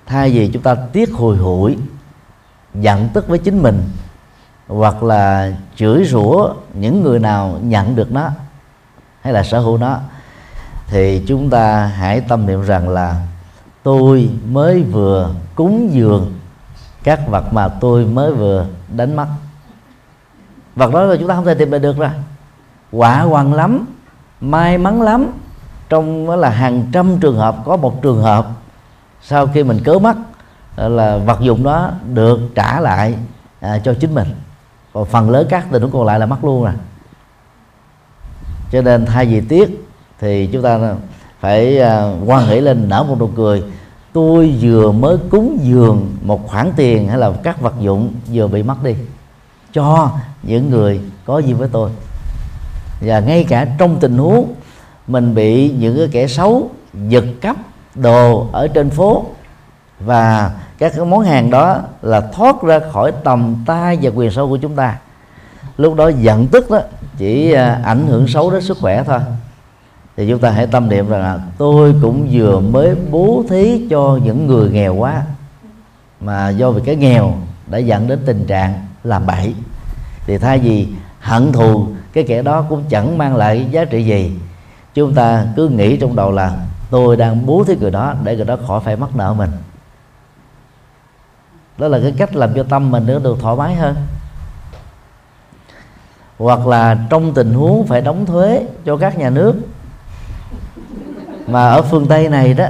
[0.05, 1.77] thay vì chúng ta tiếc hồi hụi
[2.73, 3.83] giận tức với chính mình,
[4.67, 8.29] hoặc là chửi rủa những người nào nhận được nó,
[9.21, 9.99] hay là sở hữu nó,
[10.87, 13.27] thì chúng ta hãy tâm niệm rằng là
[13.83, 16.39] tôi mới vừa cúng dường
[17.03, 19.27] các vật mà tôi mới vừa đánh mất.
[20.75, 22.09] Vật đó là chúng ta không thể tìm lại được rồi.
[22.91, 23.85] Quả hoàng lắm,
[24.41, 25.31] may mắn lắm
[25.95, 28.47] trong đó là hàng trăm trường hợp có một trường hợp
[29.21, 30.15] sau khi mình cớ mất
[30.75, 33.15] là vật dụng đó được trả lại
[33.59, 34.27] à, cho chính mình.
[34.93, 36.73] Còn phần lớn các tình huống còn lại là mất luôn à.
[38.71, 39.87] Cho nên thay vì tiếc
[40.19, 40.95] thì chúng ta
[41.39, 43.63] phải à, quan hệ lên nở một nụ cười.
[44.13, 48.63] Tôi vừa mới cúng dường một khoản tiền hay là các vật dụng vừa bị
[48.63, 48.95] mất đi
[49.73, 50.11] cho
[50.43, 51.89] những người có gì với tôi.
[53.01, 54.53] Và ngay cả trong tình huống
[55.07, 56.69] mình bị những cái kẻ xấu
[57.07, 57.55] giật cắp
[57.95, 59.25] đồ ở trên phố.
[59.99, 64.49] Và các cái món hàng đó là thoát ra khỏi tầm tay và quyền sâu
[64.49, 64.97] của chúng ta.
[65.77, 66.79] Lúc đó giận tức đó,
[67.17, 69.19] chỉ à, ảnh hưởng xấu đến sức khỏe thôi.
[70.17, 74.19] Thì chúng ta hãy tâm niệm rằng là tôi cũng vừa mới bố thí cho
[74.23, 75.23] những người nghèo quá,
[76.21, 77.33] mà do vì cái nghèo
[77.67, 79.53] đã dẫn đến tình trạng làm bậy.
[80.25, 80.87] Thì thay vì
[81.19, 84.31] hận thù, cái kẻ đó cũng chẳng mang lại giá trị gì
[84.95, 86.57] chúng ta cứ nghĩ trong đầu là
[86.89, 89.51] tôi đang bố thí người đó để người đó khỏi phải mắc nợ mình.
[91.77, 93.95] Đó là cái cách làm cho tâm mình nữa được thoải mái hơn.
[96.37, 99.55] Hoặc là trong tình huống phải đóng thuế cho các nhà nước.
[101.47, 102.65] Mà ở phương Tây này đó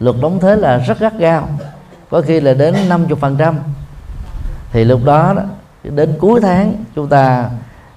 [0.00, 1.48] luật đóng thuế là rất gắt gao.
[2.10, 3.54] Có khi là đến 50%
[4.72, 5.42] thì lúc đó, đó
[5.84, 7.50] đến cuối tháng chúng ta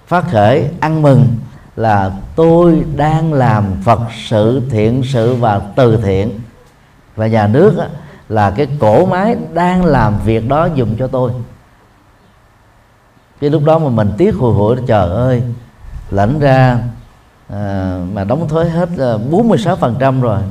[0.07, 1.27] phát khởi ăn mừng
[1.75, 6.39] là tôi đang làm Phật sự thiện sự và từ thiện.
[7.15, 7.87] Và nhà nước á,
[8.29, 11.31] là cái cổ máy đang làm việc đó dùng cho tôi.
[13.41, 15.43] Cái lúc đó mà mình tiếc hồi hụi trời ơi
[16.11, 16.79] lãnh ra
[17.49, 18.89] à, mà đóng thuế hết
[19.29, 20.41] 46 à, phần trăm rồi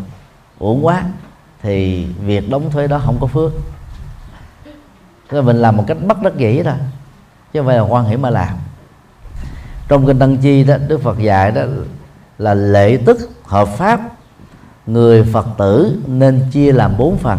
[0.58, 1.04] uổng quá
[1.62, 3.52] thì việc đóng thuế đó không có phước.
[5.28, 6.74] Thế mình làm một cách bất đắc dĩ thôi
[7.52, 8.56] chứ không phải là quan hệ mà làm
[9.92, 11.62] trong kinh tăng chi đó đức phật dạy đó
[12.38, 14.00] là lễ tức hợp pháp.
[14.86, 17.38] Người phật tử nên chia làm bốn phần.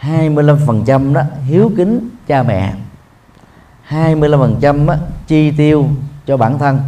[0.00, 2.74] 25% đó hiếu kính cha mẹ.
[3.88, 4.94] 25% đó,
[5.26, 5.88] chi tiêu
[6.26, 6.80] cho bản thân.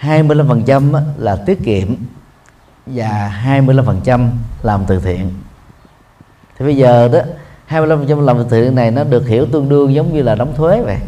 [0.00, 1.94] 25% là tiết kiệm.
[2.86, 4.28] Và 25%
[4.62, 5.30] làm từ thiện.
[6.58, 7.20] Thì bây giờ đó
[7.68, 10.82] 25% làm từ thiện này nó được hiểu tương đương giống như là đóng thuế
[10.82, 10.98] vậy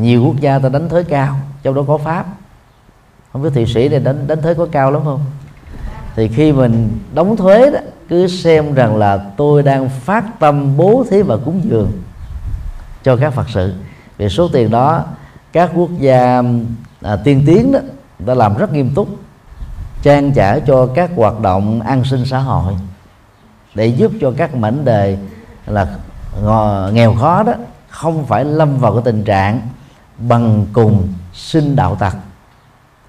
[0.00, 2.26] nhiều quốc gia ta đánh thuế cao trong đó có pháp.
[3.32, 5.20] Không biết thụy sĩ này đánh đánh thuế có cao lắm không?
[6.16, 7.78] Thì khi mình đóng thuế đó
[8.08, 11.92] cứ xem rằng là tôi đang phát tâm bố thí và cúng dường
[13.02, 13.74] cho các phật sự.
[14.18, 15.04] Vì số tiền đó
[15.52, 16.42] các quốc gia
[17.02, 17.78] à, tiên tiến đó
[18.18, 19.08] đã làm rất nghiêm túc
[20.02, 22.74] trang trả cho các hoạt động an sinh xã hội
[23.74, 25.18] để giúp cho các mảnh đề
[25.66, 25.86] là
[26.92, 27.52] nghèo khó đó
[27.88, 29.60] không phải lâm vào cái tình trạng
[30.18, 32.16] bằng cùng sinh đạo tặc.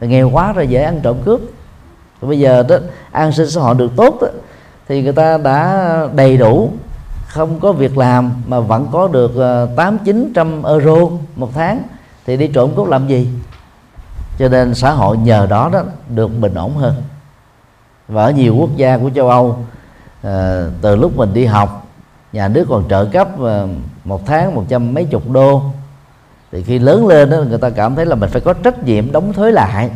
[0.01, 1.39] Nghèo quá rồi dễ ăn trộm cướp.
[2.22, 2.78] Rồi bây giờ đó
[3.12, 4.28] an sinh xã hội được tốt đó,
[4.88, 6.72] thì người ta đã đầy đủ
[7.28, 10.95] không có việc làm mà vẫn có được ờ, tám chín trăm euro
[11.36, 11.84] một tháng
[12.26, 13.30] thì đi trộm cướp làm gì?
[14.39, 16.95] Cho nên xã hội nhờ đó đó được bình ổn hơn.
[18.08, 19.58] Và ở nhiều quốc gia của châu Âu
[20.24, 21.88] à, từ lúc mình đi học
[22.34, 23.68] nhà nước còn trợ cấp ờ,
[24.03, 25.62] một tháng một trăm mấy chục đô
[26.52, 29.12] thì khi lớn lên đó người ta cảm thấy là mình phải có trách nhiệm
[29.12, 29.91] đóng thuế lại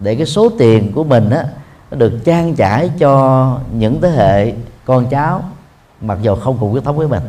[0.00, 1.44] để cái số tiền của mình á
[1.90, 5.42] nó được trang trải cho những thế hệ con cháu
[6.00, 7.22] mặc dù không cùng huyết thống với mình.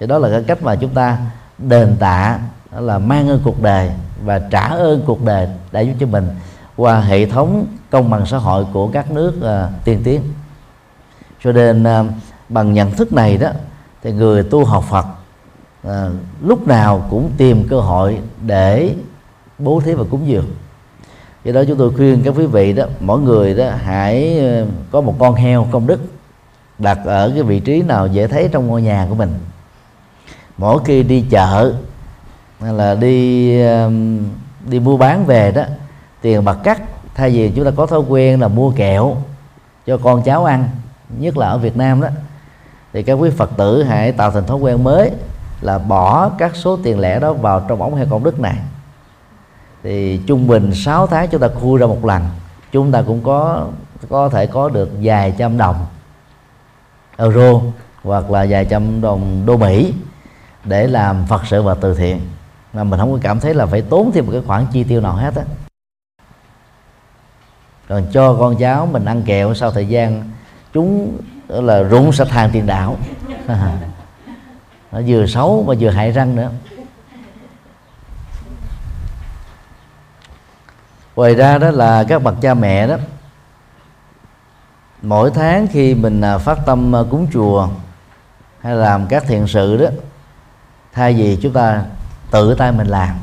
[0.00, 1.18] Thì đó là cái cách mà chúng ta
[1.58, 2.38] đền tạ
[2.72, 3.90] đó là mang ơn cuộc đời
[4.24, 6.28] và trả ơn cuộc đời đã giúp cho mình
[6.76, 10.22] qua hệ thống công bằng xã hội của các nước uh, tiên tiến.
[11.44, 12.06] Cho nên uh,
[12.48, 13.48] bằng nhận thức này đó
[14.02, 15.06] thì người tu học Phật
[15.88, 16.08] à,
[16.42, 18.94] lúc nào cũng tìm cơ hội để
[19.58, 20.54] bố thí và cúng dường.
[21.44, 25.00] Do đó chúng tôi khuyên các quý vị đó mỗi người đó hãy ờ, có
[25.00, 26.00] một con heo công đức
[26.78, 29.34] đặt ở cái vị trí nào dễ thấy trong ngôi nhà của mình.
[30.58, 31.74] Mỗi khi đi chợ
[32.60, 33.50] hay là đi
[34.68, 35.62] đi mua bán về đó
[36.20, 36.82] tiền bạc cắt
[37.14, 39.16] thay vì chúng ta có thói quen là mua kẹo
[39.86, 40.68] cho con cháu ăn
[41.18, 42.08] nhất là ở Việt Nam đó
[42.92, 45.10] thì các quý Phật tử hãy tạo thành thói quen mới
[45.60, 48.56] là bỏ các số tiền lẻ đó vào trong ống heo công đức này.
[49.82, 52.22] Thì trung bình 6 tháng chúng ta khui ra một lần,
[52.72, 53.66] chúng ta cũng có
[54.08, 55.86] có thể có được vài trăm đồng
[57.16, 57.60] euro
[58.02, 59.94] hoặc là vài trăm đồng đô Mỹ
[60.64, 62.20] để làm Phật sự và từ thiện.
[62.72, 65.00] Mà mình không có cảm thấy là phải tốn thêm một cái khoản chi tiêu
[65.00, 65.42] nào hết á.
[67.88, 70.30] Còn cho con cháu mình ăn kẹo sau thời gian,
[70.72, 72.96] chúng là rụng sạch hàng tiền đạo.
[74.92, 76.50] nó vừa xấu mà vừa hại răng nữa.
[81.16, 82.96] Ngoài ra đó là các bậc cha mẹ đó,
[85.02, 87.68] mỗi tháng khi mình à, phát tâm à, cúng chùa
[88.60, 89.86] hay làm các thiện sự đó,
[90.92, 91.82] thay vì chúng ta
[92.30, 93.16] tự tay mình làm,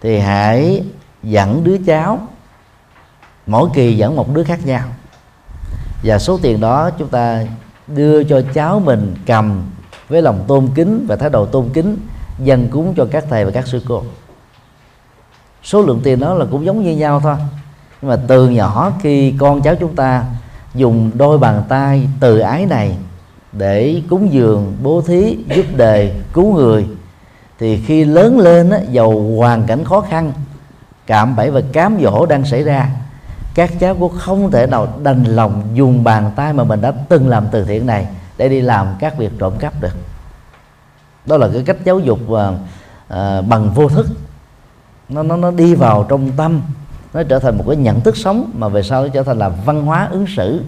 [0.00, 0.84] thì hãy
[1.22, 2.18] dẫn đứa cháu,
[3.46, 4.88] mỗi kỳ dẫn một đứa khác nhau.
[6.02, 7.44] Và số tiền đó chúng ta
[7.86, 9.70] đưa cho cháu mình cầm
[10.08, 11.96] với lòng tôn kính và thái độ tôn kính
[12.38, 14.02] dâng cúng cho các thầy và các sư cô.
[15.62, 17.36] Số lượng tiền đó là cũng giống như nhau thôi.
[18.02, 20.24] Nhưng mà từ nhỏ khi con cháu chúng ta
[20.74, 22.96] dùng đôi bàn tay từ ái này
[23.52, 26.86] để cúng dường bố thí giúp đề cứu người
[27.58, 30.32] thì khi lớn lên á, dầu hoàn cảnh khó khăn
[31.06, 32.90] cạm bẫy và cám dỗ đang xảy ra
[33.54, 37.28] các cháu cũng không thể nào đành lòng dùng bàn tay mà mình đã từng
[37.28, 38.06] làm từ thiện này
[38.38, 39.96] để đi làm các việc trộm cắp được.
[41.26, 42.52] Đó là cái cách giáo dục và
[43.08, 44.06] à, bằng vô thức.
[45.08, 46.62] Nó nó nó đi vào trong tâm
[47.14, 49.48] nó trở thành một cái nhận thức sống mà về sau nó trở thành là
[49.48, 50.62] văn hóa ứng xử.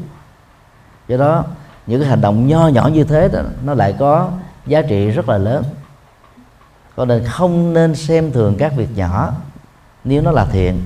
[1.08, 1.44] Do đó
[1.86, 4.30] những cái hành động nho nhỏ như thế đó nó lại có
[4.66, 5.64] giá trị rất là lớn.
[6.96, 9.32] Cho nên không nên xem thường các việc nhỏ
[10.04, 10.82] nếu nó là thiện.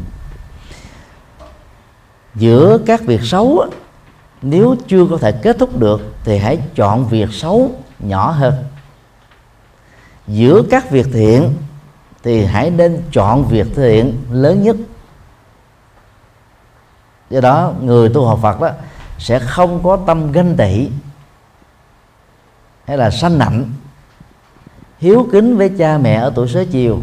[2.34, 3.66] Giữa các việc xấu
[4.44, 8.54] nếu chưa có thể kết thúc được thì hãy chọn việc xấu nhỏ hơn.
[10.26, 11.54] Giữa các việc thiện
[12.22, 14.76] thì hãy nên chọn việc thiện lớn nhất.
[17.30, 18.70] Do đó, người tu học Phật đó
[19.18, 20.88] sẽ không có tâm ganh tị
[22.84, 23.72] hay là sanh nạnh
[24.98, 26.98] hiếu kính với cha mẹ ở tuổi xế chiều,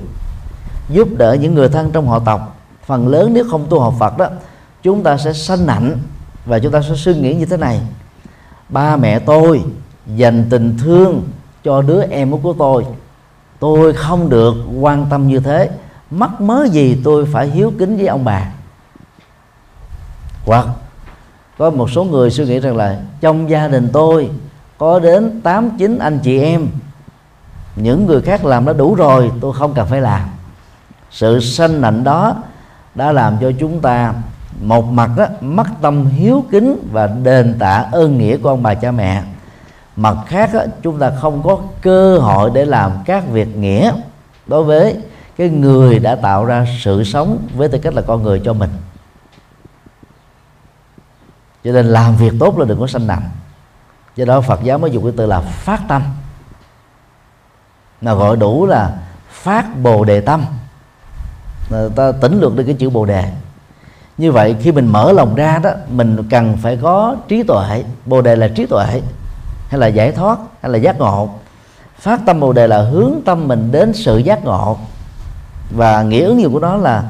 [0.89, 2.57] giúp đỡ những người thân trong họ tộc.
[2.85, 4.27] Phần lớn nếu không tu học Phật đó,
[4.83, 5.97] chúng ta sẽ sanh nạnh
[6.45, 7.81] và chúng ta sẽ suy nghĩ như thế này.
[8.69, 9.63] Ba mẹ tôi
[10.15, 11.23] dành tình thương
[11.63, 12.85] cho đứa em của tôi.
[13.59, 15.69] Tôi không được quan tâm như thế.
[16.11, 18.51] Mắc mớ gì tôi phải hiếu kính với ông bà?
[20.45, 20.65] Hoặc
[21.57, 24.29] có một số người suy nghĩ rằng là trong gia đình tôi
[24.77, 26.67] có đến 8 9 anh chị em,
[27.75, 30.29] những người khác làm đã đủ rồi, tôi không cần phải làm.
[31.11, 32.35] Sự sanh nạnh đó
[32.95, 34.13] đã làm cho chúng ta
[34.61, 38.73] một mặt đó, mất tâm hiếu kính và đền tạ ơn nghĩa của ông bà
[38.73, 39.23] cha mẹ.
[39.95, 43.93] Mặt khác đó, chúng ta không có cơ hội để làm các việc nghĩa
[44.47, 44.97] đối với
[45.37, 48.69] cái người đã tạo ra sự sống với tư cách là con người cho mình.
[51.63, 53.29] Cho nên làm việc tốt là đừng có sanh nặng
[54.15, 56.03] do đó Phật giáo mới dùng cái từ là phát tâm.
[58.01, 58.97] Là gọi đủ là
[59.29, 60.45] phát bồ đề tâm.
[61.69, 63.31] Người ta tỉnh lược được cái chữ bồ đề
[64.17, 67.83] như vậy khi mình mở lòng ra đó, mình cần phải có trí tuệ.
[68.05, 69.01] Bồ đề là trí tuệ,
[69.69, 71.29] hay là giải thoát, hay là giác ngộ.
[71.99, 74.77] Phát tâm bồ đề là hướng tâm mình đến sự giác ngộ.
[75.71, 77.03] Và nghĩa ứng dụng của nó là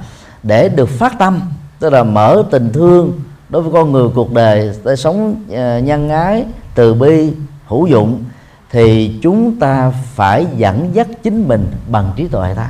[0.43, 1.41] để được phát tâm,
[1.79, 6.09] tức là mở tình thương đối với con người cuộc đời để sống ờ, nhân
[6.09, 6.45] ái,
[6.75, 7.33] từ bi,
[7.67, 8.23] hữu dụng,
[8.71, 12.69] thì chúng ta phải dẫn dắt chính mình bằng trí tuệ ta.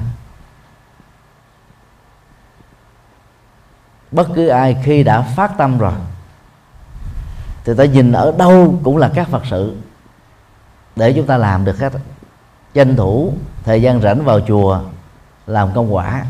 [4.12, 5.94] Bất cứ ai khi đã phát tâm rồi,
[7.66, 9.76] thì ta nhìn ở đâu cũng là các phật sự.
[10.96, 11.94] Để chúng ta làm được hết.
[12.74, 13.34] Tranh thủ
[13.64, 14.80] thời gian rảnh vào chùa
[15.48, 16.26] làm công quả.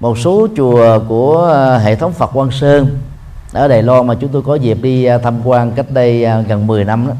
[0.00, 2.98] Một số chùa của ờ, hệ thống Phật quan Sơn
[3.52, 6.42] ở Đài Loan mà chúng tôi có dịp đi ờ, tham quan cách đây ờ,
[6.42, 7.14] gần 10 năm đó,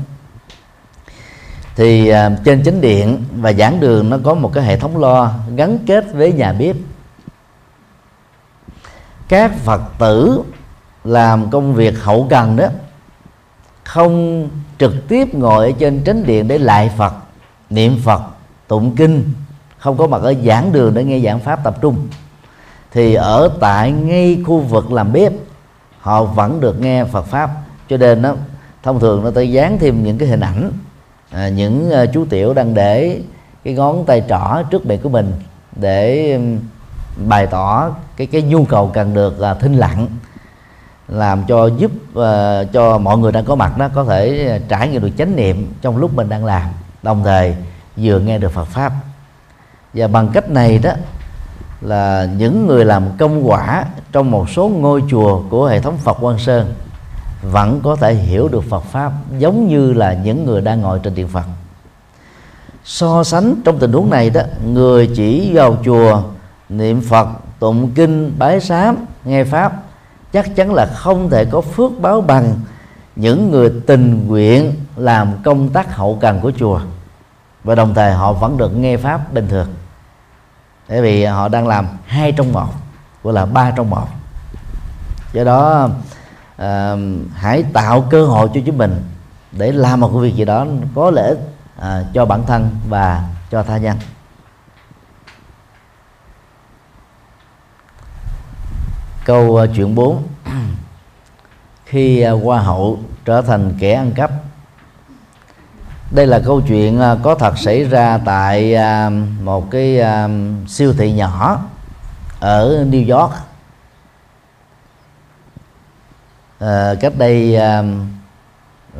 [1.76, 2.12] thì
[2.44, 6.04] trên chính điện và giảng đường nó có một cái hệ thống lo gắn kết
[6.12, 6.76] với nhà bếp
[9.28, 10.42] các phật tử
[11.04, 12.66] làm công việc hậu cần đó
[13.84, 14.48] không
[14.78, 17.12] trực tiếp ngồi ở trên chánh điện để lại phật
[17.70, 18.22] niệm phật
[18.68, 19.24] tụng kinh
[19.78, 22.08] không có mặt ở giảng đường để nghe giảng pháp tập trung.
[22.92, 25.32] Thì ở tại ngay khu vực làm bếp
[26.00, 27.50] họ vẫn được nghe Phật pháp.
[27.88, 28.34] Cho nên đó
[28.82, 30.70] thông thường nó tới dán thêm những cái hình ảnh
[31.30, 33.20] à, những uh, chú tiểu đang để
[33.64, 35.32] cái ngón tay trỏ trước bề của mình
[35.76, 36.38] để
[37.16, 40.06] bày tỏ cái cái nhu cầu cần được uh, thinh lặng
[41.08, 44.88] làm cho giúp uh, cho mọi người đang có mặt đó có thể à, trải
[44.88, 46.70] nghiệm được chánh niệm trong lúc mình đang làm.
[47.02, 47.56] Đồng thời
[47.96, 48.92] vừa nghe được Phật pháp.
[49.94, 50.90] Và bằng cách này đó
[51.80, 56.16] là những người làm công quả trong một số ngôi chùa của hệ thống Phật
[56.20, 56.74] Quan Sơn
[57.42, 61.14] vẫn có thể hiểu được Phật pháp giống như là những người đang ngồi trên
[61.14, 61.44] điện Phật.
[62.84, 66.22] So sánh trong tình huống này đó người chỉ vào chùa
[66.68, 69.72] niệm Phật tụng kinh bái sám nghe pháp
[70.32, 72.54] chắc chắn là không thể có phước báo bằng
[73.16, 76.80] những người tình nguyện làm công tác hậu cần của chùa.
[77.64, 79.68] Và đồng thời họ vẫn được nghe pháp bình thường.
[80.88, 82.68] Bởi vì họ đang làm hai trong một
[83.22, 84.08] gọi là ba trong một.
[85.32, 85.88] Do đó
[86.56, 86.96] à,
[87.34, 89.02] hãy tạo cơ hội cho chúng mình
[89.52, 91.34] để làm một cái việc gì đó có lễ
[91.80, 93.96] à, ờ, cho bản thân và cho tha nhân.
[99.26, 100.22] Câu ờ, chuyện 4
[101.84, 104.30] khi ờ, hoa hậu trở thành kẻ ăn cắp
[106.10, 108.76] đây là câu chuyện ờ, có thật xảy ra tại
[109.42, 110.00] một cái
[110.66, 111.60] siêu thị nhỏ
[112.40, 113.32] ở New York.
[116.58, 117.56] À, cách đây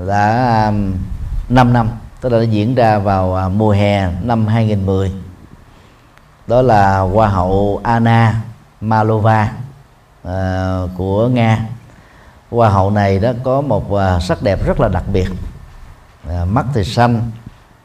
[0.07, 0.73] đã
[1.49, 1.89] 5 năm
[2.21, 5.13] tức là nó diễn ra vào mùa hè năm 2010
[6.47, 8.41] đó là hoa hậu Anna
[8.81, 9.66] Malova
[10.27, 11.67] uh, của Nga.
[12.51, 15.29] Hoa hậu này đó có một uh, sắc đẹp rất là đặc biệt.
[16.27, 17.31] Uh, mắt thì xanh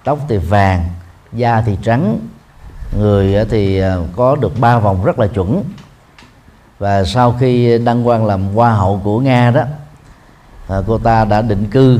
[0.03, 0.85] tóc thì vàng
[1.33, 2.19] da thì trắng
[2.99, 5.63] người thì uh, có được ba vòng rất là chuẩn.
[6.79, 9.63] Và sau khi đăng quang làm hoa hậu của Nga đó
[10.79, 11.99] uh, cô ta đã định cư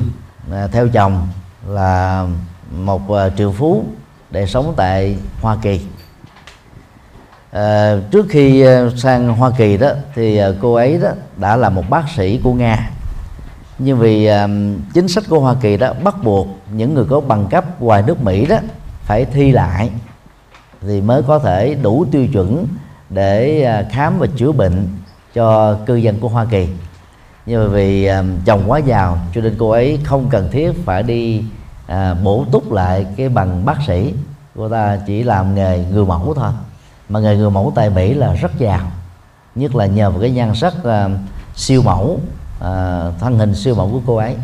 [0.49, 1.27] uh, theo chồng
[1.67, 2.25] là
[2.71, 3.85] một uh, triệu phú
[4.31, 5.81] để sống tại Hoa Kỳ
[7.51, 11.69] à, trước khi ờ, sang Hoa Kỳ đó thì ờ, cô ấy đó đã là
[11.69, 12.89] một bác sĩ của Nga.
[13.79, 14.47] Nhưng vì à,
[14.93, 18.23] chính sách của Hoa Kỳ đó bắt buộc những người có bằng cấp ngoài nước
[18.23, 18.57] Mỹ đó
[19.03, 19.89] phải thi lại
[20.81, 22.67] thì mới có thể đủ tiêu chuẩn
[23.09, 24.87] để khám và chữa bệnh
[25.33, 26.67] cho cư dân của Hoa Kỳ.
[27.45, 28.09] Nhưng mà vì
[28.45, 31.43] chồng quá giàu cho nên cô ấy không cần thiết phải đi
[31.87, 34.13] à, bổ túc lại cái bằng bác sĩ.
[34.55, 36.51] Cô ta chỉ làm nghề người mẫu thôi
[37.11, 38.91] mà nghề người mẫu tại Mỹ là rất giàu.
[39.55, 41.11] Nhất là nhờ vào cái nhan sắc uh,
[41.55, 42.19] siêu mẫu
[42.59, 44.35] uh, thân hình siêu mẫu của cô ấy.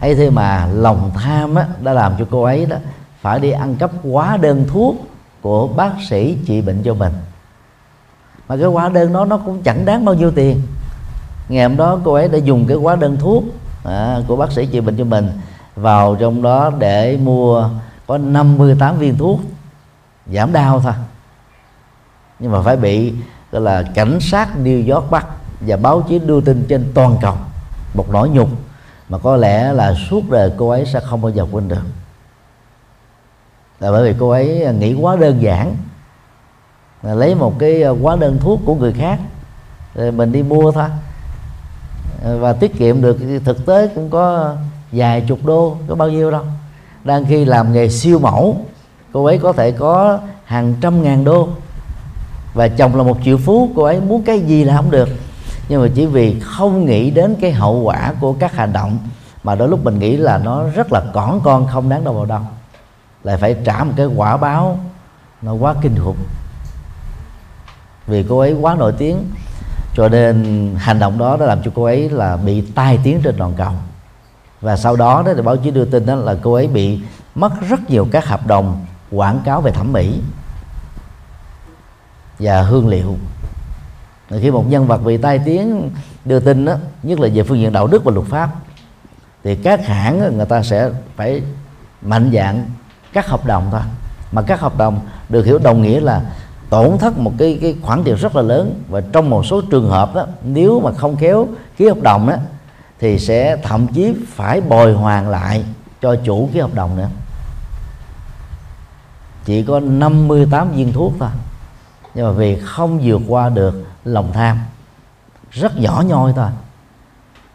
[0.00, 2.76] Ấy thế mà lòng tham á, đã làm cho cô ấy đó
[3.20, 4.94] phải đi ăn cắp quá đơn thuốc
[5.40, 7.12] của bác sĩ trị bệnh cho mình.
[8.48, 10.62] Mà cái hóa đơn đó nó cũng chẳng đáng bao nhiêu tiền.
[11.48, 13.44] Ngày hôm đó cô ấy đã dùng cái hóa đơn thuốc
[13.84, 15.28] à, của bác sĩ trị bệnh cho mình
[15.76, 17.68] vào trong đó để mua
[18.06, 19.40] có 58 viên thuốc
[20.32, 20.92] giảm đau thôi
[22.44, 23.12] nhưng mà phải bị,
[23.52, 25.26] gọi là, cảnh sát New York bắt
[25.60, 27.34] và báo chí đưa tin trên toàn cầu
[27.94, 28.48] một nỗi nhục
[29.08, 31.82] mà có lẽ là suốt đời cô ấy sẽ không bao giờ quên được.
[33.80, 35.76] Là bởi vì cô ấy nghĩ quá đơn giản,
[37.02, 39.18] là lấy một cái ờ, hóa đơn thuốc của người khác,
[39.94, 40.88] rồi mình đi mua thôi.
[42.24, 44.54] Ờ, và tiết kiệm được thực tế cũng có
[44.92, 46.42] vài chục đô, có bao nhiêu đâu.
[47.04, 48.56] Đang khi làm nghề siêu mẫu,
[49.12, 51.48] cô ấy có thể có hàng trăm ngàn đô
[52.54, 55.08] và chồng là một triệu phú, cô ấy muốn cái gì là không được.
[55.68, 58.98] Nhưng mà chỉ vì không nghĩ đến cái hậu quả của các hành động,
[59.44, 62.24] mà đôi lúc mình nghĩ là nó rất là cỏn con, không đáng đâu vào
[62.24, 62.40] đâu.
[63.24, 64.78] Lại phải trả một cái quả báo,
[65.42, 66.16] nó quá kinh khủng.
[68.06, 69.16] Vì cô ấy quá nổi tiếng,
[69.94, 73.34] cho nên hành động đó đã làm cho cô ấy là bị tai tiếng trên
[73.38, 73.72] toàn cầu.
[74.60, 77.00] Và sau đó đó thì báo chí đưa tin đó là cô ấy bị
[77.34, 80.20] mất rất nhiều các hợp đồng quảng cáo về thẩm mỹ
[82.44, 83.16] và hương liệu.
[84.40, 85.90] Khi một nhân vật bị tai tiếng
[86.24, 88.50] đưa tin đó, nhất là về phương diện đạo đức và luật pháp
[89.44, 91.42] thì các hãng người ta sẽ phải
[92.02, 92.66] mạnh dạng
[93.12, 93.80] các hợp đồng thôi.
[94.32, 96.22] Mà các hợp đồng được hiểu đồng nghĩa là
[96.70, 98.80] tổn thất một cái cái khoản tiền rất là lớn.
[98.88, 102.36] Và trong một số trường hợp đó nếu mà không khéo ký hợp đồng đó
[103.00, 105.64] thì sẽ thậm chí phải bồi hoàn lại
[106.02, 107.08] cho chủ ký hợp đồng nữa.
[109.44, 111.28] Chỉ có 58 viên thuốc thôi
[112.14, 114.58] nhưng mà vì không vượt qua được lòng tham
[115.50, 116.50] rất nhỏ nhoi thôi.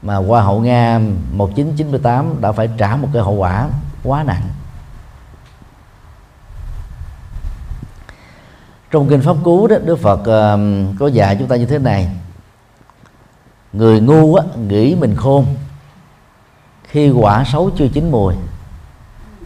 [0.01, 0.99] Mà qua hậu Nga
[1.31, 3.69] 1998 đã phải trả một cái hậu quả
[4.03, 4.49] quá nặng.
[8.91, 10.59] Trong kinh pháp cú đó Đức Phật uh,
[10.99, 12.09] có dạy chúng ta như thế này.
[13.73, 15.45] Người ngu á, nghĩ mình khôn
[16.83, 18.33] khi quả xấu chưa chín mùi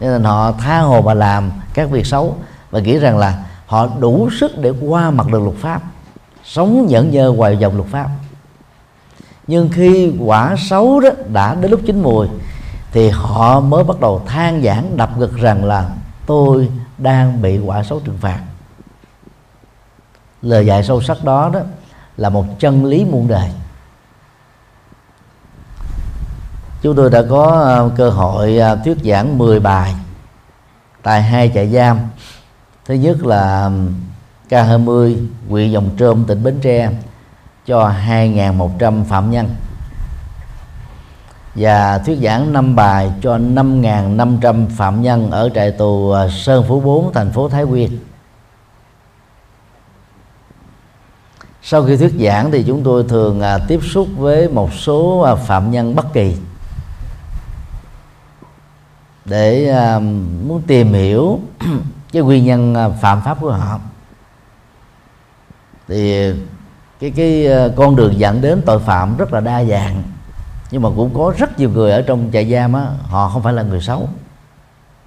[0.00, 2.36] nên là họ tha hồ mà làm các việc xấu
[2.70, 3.44] và nghĩ rằng là
[3.74, 5.82] họ đủ sức để qua mặt được luật pháp,
[6.44, 8.08] sống nhẫn nhơ ngoài dòng luật pháp.
[9.46, 12.28] Nhưng khi quả xấu đó đã đến lúc chín mùi,
[12.92, 15.90] thì họ mới bắt đầu than giảng, đập ngực rằng là
[16.26, 16.68] tôi
[16.98, 18.40] đang bị quả xấu trừng phạt.
[20.42, 21.60] Lời dạy sâu sắc đó đó
[22.16, 23.50] là một chân lý muôn đời.
[26.82, 29.94] Chúng tôi đã có ờ, cơ hội ờ, thuyết giảng 10 bài
[31.02, 31.98] tại hai trại giam
[32.84, 33.70] thứ nhất là
[34.50, 35.16] K20
[35.48, 36.90] huyện Dòng Trôm tỉnh Bến Tre
[37.66, 39.54] cho 2.100 phạm nhân.
[41.54, 46.80] Và thuyết giảng năm bài cho 5.500 phạm nhân ở trại tù à, Sơn Phú
[46.80, 47.98] 4 thành phố Thái Nguyên.
[51.62, 55.34] Sau khi thuyết giảng thì chúng tôi thường à, tiếp xúc với một số à,
[55.34, 56.36] phạm nhân bất kỳ
[59.24, 59.74] để
[60.46, 61.40] muốn tìm hiểu
[62.14, 63.78] cái nguyên nhân à, phạm pháp của họ.
[65.88, 66.32] Thì
[67.00, 70.02] cái cái à, con đường dẫn đến tội phạm rất là đa dạng.
[70.70, 73.52] Nhưng mà cũng có rất nhiều người ở trong trại giam á, họ không phải
[73.52, 74.08] là người xấu.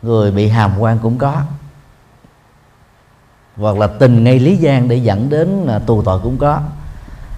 [0.02, 1.42] Người bị hàm quan cũng có.
[3.58, 6.62] Hoặc là tình ngay lý gian để dẫn đến à, tù tội cũng có.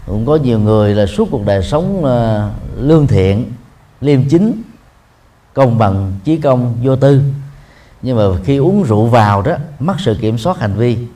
[0.06, 2.06] Cũng có nhiều người là suốt cuộc đời sống
[2.76, 3.52] lương thiện,
[4.02, 4.62] liêm chính,
[5.54, 7.22] công bằng trí công, vô tư
[8.02, 11.08] nhưng mà khi uống rượu vào đó mất sự kiểm soát hành vi.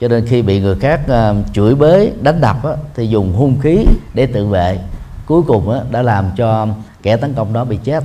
[0.00, 3.60] Cho nên khi bị người khác uh, chửi bới đánh đập á, thì dùng hung
[3.60, 4.78] khí để tự vệ.
[5.26, 6.66] Cuối cùng á, đã làm cho
[7.02, 8.04] kẻ tấn công đó bị chết.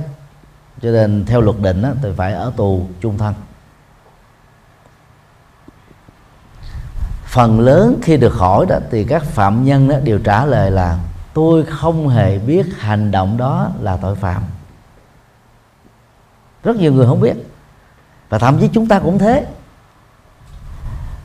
[0.82, 3.34] Cho nên theo luật định á, thì phải ở tù chung thân.
[7.24, 10.98] Phần lớn khi được hỏi đó thì các phạm nhân đó đều trả lời là
[11.34, 14.42] tôi không hề biết hành động đó là tội phạm.
[16.62, 17.34] Rất nhiều người không biết
[18.34, 19.46] và thậm chí chúng ta cũng thế.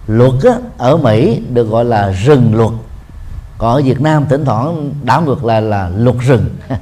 [0.07, 2.71] Luật á, ở Mỹ được gọi là rừng luật.
[3.57, 6.45] Còn ở Việt Nam thỉnh thoảng đảo ngược lại là luật rừng.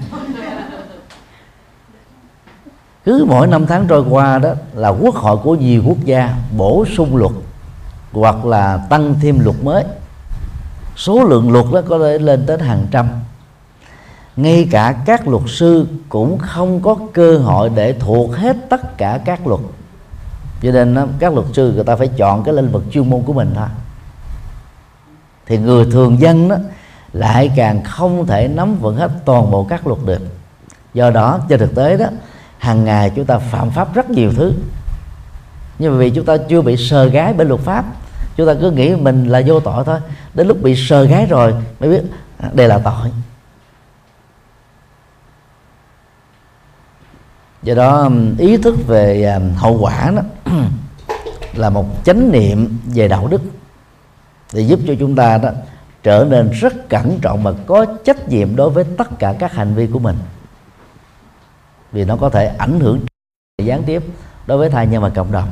[3.06, 6.86] Cứ mỗi năm tháng trôi qua đó là quốc hội của nhiều quốc gia bổ
[6.98, 7.32] sung luật
[8.12, 9.84] hoặc là tăng thêm luật mới.
[10.96, 13.10] Số lượng luật đó có thể lên tới hàng trăm.
[14.36, 19.20] Ngay cả các luật sư cũng không có cơ hội để thuộc hết tất cả
[19.26, 19.62] các luật
[20.62, 23.34] cho nên các luật sư người ta phải chọn cái lĩnh vực chuyên môn của
[23.34, 23.68] mình thôi.
[25.46, 26.56] Thì người thường dân đó
[27.14, 30.22] lại càng không thể nắm vững hết toàn bộ các luật được.
[30.94, 32.06] Do đó, trên thực tế đó,
[32.58, 34.54] hàng ngày chúng ta phạm pháp rất nhiều thứ.
[35.80, 37.86] Nhưng mà vì chúng ta chưa bị sờ gái bởi luật pháp,
[38.36, 40.00] chúng ta cứ nghĩ mình là vô tội thôi.
[40.34, 42.02] Đến lúc bị sờ gái rồi mới biết
[42.38, 43.12] à, đây là tội.
[47.68, 50.22] Do đó um, ý thức về um, hậu quả đó
[51.54, 53.42] là một chánh niệm về đạo đức.
[54.54, 55.50] Để giúp cho chúng ta đó
[56.04, 59.76] trở nên rất cẩn trọng và có trách nhiệm đối với tất cả các hành
[59.76, 60.16] vi của mình.
[61.92, 63.00] Vì nó có thể ảnh hưởng
[63.64, 64.04] gián tiếp
[64.46, 65.50] đối với thai nhân và cộng đồng.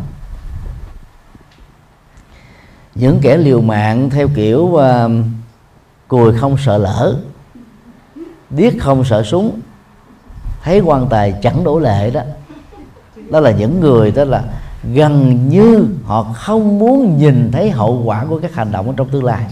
[2.95, 4.81] Những kẻ liều mạng theo kiểu uh,
[6.07, 7.17] cùi không sợ lỡ
[8.49, 9.59] điếc không sợ súng
[10.65, 12.21] thấy quan tài chẳng đổ lệ đó.
[13.29, 14.43] Đó là những người đó là
[14.93, 19.23] gần như họ không muốn nhìn thấy hậu quả của các hành động trong tương
[19.23, 19.45] lai.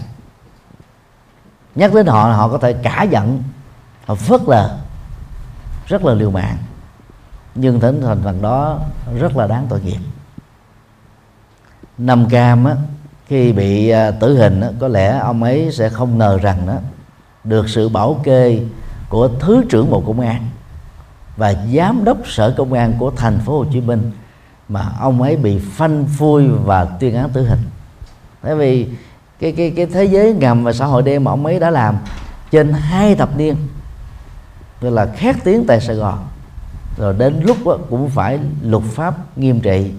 [1.74, 3.42] Nhắc đến họ họ có thể cả giận
[4.06, 4.78] họ phớt lờ
[5.86, 6.56] rất là liều mạng.
[7.54, 8.78] Nhưng thỉnh thành phần đó
[9.18, 10.00] rất là đáng tội nghiệp.
[11.98, 12.76] Năm cam á
[13.26, 16.74] khi bị à, tử hình á, có lẽ ông ấy sẽ không ngờ rằng đó
[17.44, 18.60] được sự bảo kê
[19.08, 20.48] của thứ trưởng bộ công an
[21.36, 24.10] và giám đốc sở công an của thành phố Hồ Chí Minh
[24.68, 27.62] mà ông ấy bị phanh phui và tuyên án tử hình.
[28.42, 28.88] Bởi vì
[29.40, 31.96] cái cái cái thế giới ngầm và xã hội đen mà ông ấy đã làm
[32.50, 33.56] trên hai thập niên,
[34.80, 36.18] tức là khét tiếng tại Sài Gòn,
[36.98, 39.92] rồi đến lúc đó cũng phải luật pháp nghiêm trị.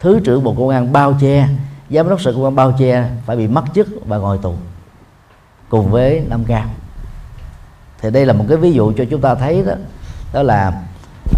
[0.00, 1.48] Thứ trưởng bộ công an bao che,
[1.90, 4.54] giám đốc sở công an bao che phải bị mất chức và ngồi tù
[5.68, 6.68] cùng với năm cam.
[8.00, 9.72] Thì đây là một cái ví dụ cho chúng ta thấy đó
[10.32, 10.72] đó là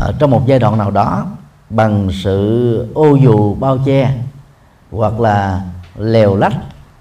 [0.00, 1.26] ở trong một giai đoạn nào đó,
[1.70, 4.14] bằng sự ô dù, bao che,
[4.90, 5.62] hoặc là
[5.98, 6.54] lèo lách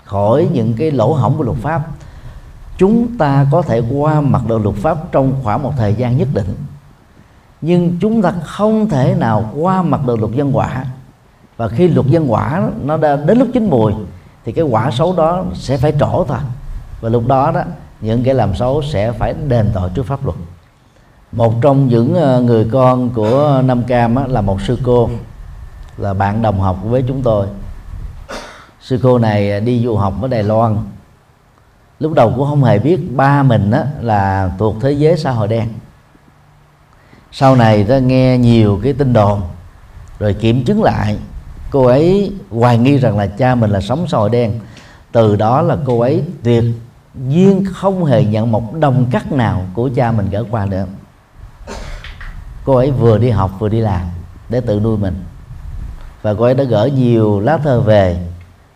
[0.03, 1.87] khỏi những cái lỗ hổng của luật pháp,
[2.77, 6.27] chúng ta có thể qua mặt được luật pháp trong khoảng một thời gian nhất
[6.33, 6.55] định.
[7.61, 10.85] Nhưng chúng ta không thể nào qua mặt được luật dân quả.
[11.57, 13.93] Và khi luật dân quả nó đã đến lúc chín mùi,
[14.45, 16.37] thì cái quả xấu đó sẽ phải trổ thôi.
[17.01, 17.61] Và lúc đó đó,
[18.01, 20.37] những cái làm xấu sẽ phải đền tội trước pháp luật
[21.35, 25.09] một trong những ờ, người con của Nam Cam là một sư cô
[25.97, 27.47] là bạn đồng học với chúng tôi.
[28.81, 30.77] Sư cô này ờ, đi du học ở Đài Loan.
[31.99, 35.47] Lúc đầu cũng không hề biết ba mình á, là thuộc thế giới xã hội
[35.47, 35.67] đen.
[37.31, 39.41] Sau này ta nghe nhiều cái tin đồn
[40.19, 41.17] rồi kiểm chứng lại
[41.71, 44.59] cô ấy hoài nghi rằng là cha mình là sống xã hội đen.
[45.11, 46.63] Từ đó là cô ấy tuyệt
[47.27, 50.85] nhiên không hề nhận một đồng cắt nào của cha mình gỡ qua nữa
[52.65, 54.01] cô ấy vừa đi học vừa đi làm
[54.49, 55.23] để tự nuôi mình.
[56.21, 58.27] Và cô ấy đã gửi nhiều lá thơ về,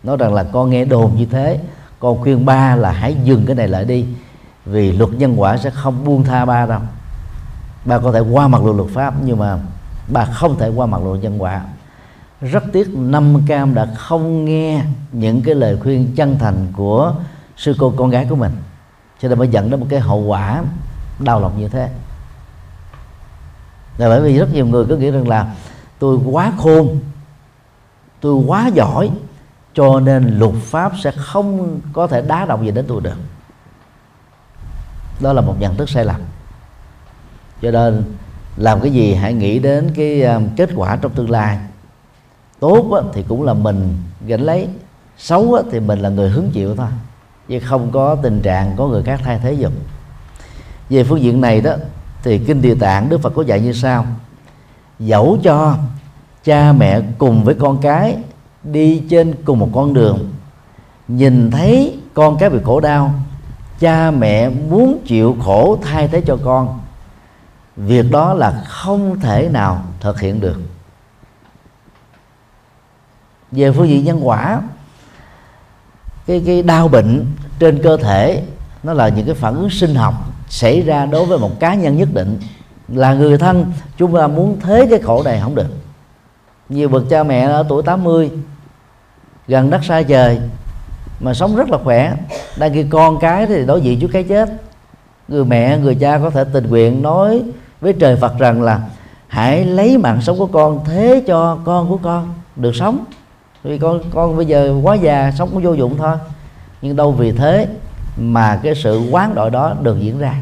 [0.02, 1.60] nói rằng là con nghe đồn như thế,
[2.00, 4.06] con khuyên ba là hãy dừng cái này lại đi,
[4.64, 6.80] vì luật nhân quả sẽ không buông tha ba đâu.
[7.84, 9.58] Ba có thể qua mặt luật luật pháp, nhưng mà
[10.08, 11.62] ba không thể qua mặt luật nhân quả.
[12.40, 14.82] Rất tiếc năm cam đã không nghe
[15.12, 17.14] những cái lời khuyên chân thành của
[17.56, 18.52] sư cô con gái của mình,
[19.22, 20.62] cho nên mới dẫn đến một cái hậu quả
[21.18, 21.88] đau lòng như thế
[23.98, 25.54] là bởi vì rất nhiều người cứ nghĩ rằng là
[25.98, 27.00] tôi quá khôn
[28.20, 29.10] tôi quá giỏi
[29.74, 33.16] cho nên luật pháp sẽ không có thể đá động gì đến tôi được.
[35.20, 36.20] Đó là một nhận thức sai lầm.
[37.62, 38.04] Cho nên
[38.56, 41.58] làm cái gì hãy nghĩ đến cái à, kết quả trong tương lai.
[42.60, 43.96] Tốt á, thì cũng là mình
[44.26, 44.68] gánh lấy
[45.18, 46.88] xấu á, thì mình là người hứng chịu thôi
[47.48, 49.74] chứ không có tình trạng có người khác thay thế dùng
[50.90, 51.72] về phương diện này đó
[52.22, 54.06] thì kinh địa tạng đức phật có dạy như sau.
[54.98, 55.76] Dẫu cho
[56.44, 58.16] cha mẹ cùng với con cái
[58.62, 60.32] đi trên cùng một con đường,
[61.08, 63.14] nhìn thấy con cái bị khổ đau,
[63.80, 66.80] cha mẹ muốn chịu khổ thay thế cho con,
[67.76, 70.60] việc đó là không thể nào thực hiện được.
[73.52, 74.62] Về phương diện nhân quả,
[76.26, 77.26] cái cái đau bệnh
[77.58, 78.42] trên cơ thể,
[78.82, 80.14] nó là những cái phản ứng sinh học
[80.48, 82.38] xảy ra đối với một cá nhân nhất định
[82.88, 85.66] là người thân, chúng ta muốn thế cái khổ này không được.
[86.68, 88.30] Nhiều bậc cha mẹ ở tuổi 80
[89.48, 90.38] gần đất xa trời,
[91.20, 92.14] mà sống rất là khỏe,
[92.58, 94.48] đang khi con cái thì đối diện trước cái chết.
[95.28, 97.42] Người mẹ, người cha có thể tình nguyện nói
[97.80, 98.80] với trời Phật rằng là
[99.28, 103.04] hãy lấy mạng sống của con, thế cho con của con được sống.
[103.62, 106.16] Vì con con bây giờ quá già, sống cũng vô dụng thôi.
[106.82, 107.66] Nhưng đâu vì thế
[108.18, 110.34] mà cái sự quán đổi đó được diễn ra.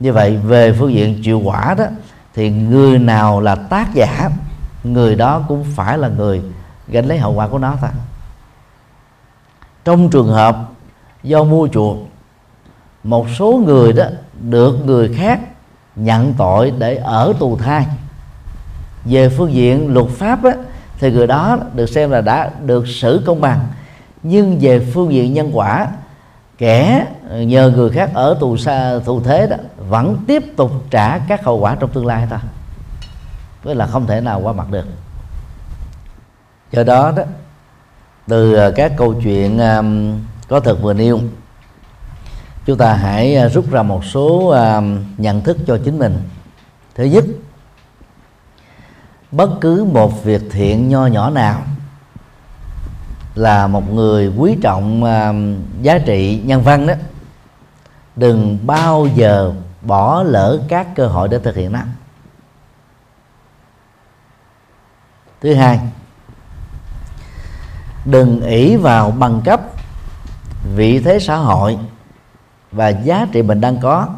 [0.00, 1.84] Như vậy về phương diện chịu quả đó
[2.34, 4.30] thì người nào là tác giả
[4.84, 6.42] người đó cũng phải là người
[6.88, 7.90] gánh lấy hậu quả của nó thôi.
[9.84, 10.56] Trong trường hợp
[11.22, 11.96] do mua chuộc
[13.02, 14.04] một số người đó
[14.40, 15.40] được người khác
[15.96, 17.86] nhận tội để ở tù thai
[19.04, 20.52] về phương diện luật pháp á,
[20.98, 23.60] thì người đó được xem là đã được xử công bằng
[24.22, 25.88] nhưng về phương diện nhân quả,
[26.58, 29.56] kẻ ờ, nhờ người khác ở tù xa tù thế đó,
[29.88, 32.40] vẫn tiếp tục trả các hậu quả trong tương lai ta?
[33.62, 34.86] Với là không thể nào qua mặt được.
[36.72, 37.22] Do đó đó,
[38.28, 39.60] từ ờ, các câu chuyện
[40.48, 41.20] có thật vừa nêu,
[42.66, 44.54] chúng ta hãy ờ, rút ra một số
[45.18, 46.18] nhận thức cho chính mình.
[46.94, 47.24] Thứ nhất,
[49.30, 51.62] bất cứ một việc thiện nho nhỏ nào
[53.36, 55.36] là một người quý trọng uh,
[55.82, 56.94] giá trị nhân văn đó.
[58.16, 61.80] Đừng bao giờ bỏ lỡ các cơ hội để thực hiện nó.
[65.40, 65.80] Thứ hai
[68.04, 69.60] đừng ỷ vào bằng cấp
[70.76, 71.78] vị thế xã hội
[72.72, 74.08] và giá trị mình đang có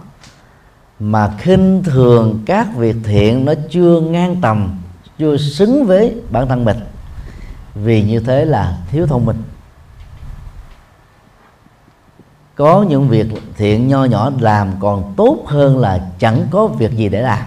[1.00, 4.78] mà khinh thường các việc thiện nó chưa ngang tầm
[5.18, 6.76] chưa xứng với bản thân mình
[7.82, 9.42] vì như thế là thiếu thông minh.
[12.54, 13.26] Có những việc
[13.56, 17.44] thiện nho nhỏ làm còn tốt hơn là chẳng có việc gì để làm.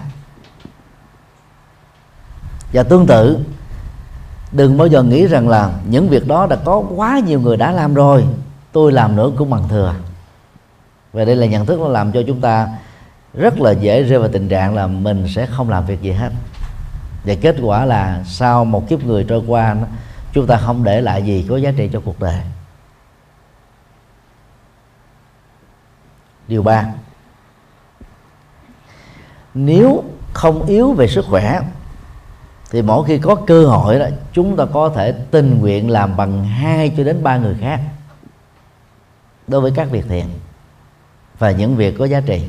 [2.72, 3.38] Và tương tự,
[4.52, 7.72] đừng bao giờ nghĩ rằng là những việc đó đã có quá nhiều người đã
[7.72, 8.26] làm rồi,
[8.72, 9.94] tôi làm nữa cũng bằng thừa.
[11.12, 12.68] Và đây là nhận thức nó làm cho chúng ta
[13.34, 16.32] rất là dễ rơi vào tình trạng là mình sẽ không làm việc gì hết.
[17.24, 19.76] Và kết quả là sau một kiếp người trôi qua
[20.32, 22.40] chúng ta không để lại gì có giá trị cho cuộc đời.
[26.48, 26.86] Điều ba.
[29.54, 31.60] Nếu không yếu về sức khỏe,
[32.70, 36.44] thì mỗi khi có cơ hội đó, chúng ta có thể tình nguyện làm bằng
[36.44, 37.80] hai cho đến ba người khác
[39.48, 40.26] đối với các việc thiện
[41.38, 42.42] và những việc có giá trị.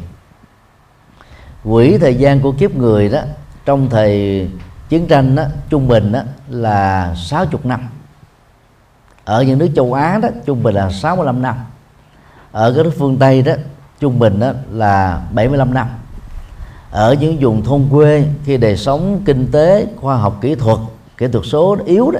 [1.64, 3.22] Quỹ thời gian của kiếp người đó,
[3.66, 4.50] trong thời
[4.94, 7.80] chiến tranh đó, trung bình đó, là 60 năm.
[9.26, 11.56] Ở những nước châu Á đó trung bình là 65 năm.
[12.52, 13.54] Ở các nước phương Tây đó
[14.00, 15.88] trung bình đó là 75 năm.
[16.92, 20.80] Ở những vùng thôn quê khi đời sống kinh tế khoa học kỹ thuật
[21.18, 22.20] kỹ thuật số yếu đó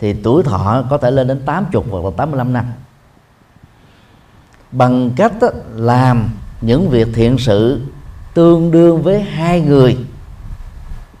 [0.00, 2.64] thì tuổi thọ có thể lên đến 80 hoặc là 85 năm.
[4.72, 6.30] Bằng cách đó, làm
[6.60, 7.80] những việc thiện sự
[8.34, 9.96] tương đương với hai người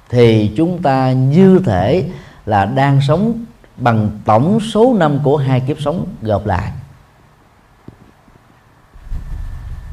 [0.08, 2.04] thì chúng ta như thể
[2.46, 3.44] là đang sống
[3.76, 6.72] bằng tổng số năm của hai kiếp sống gộp lại.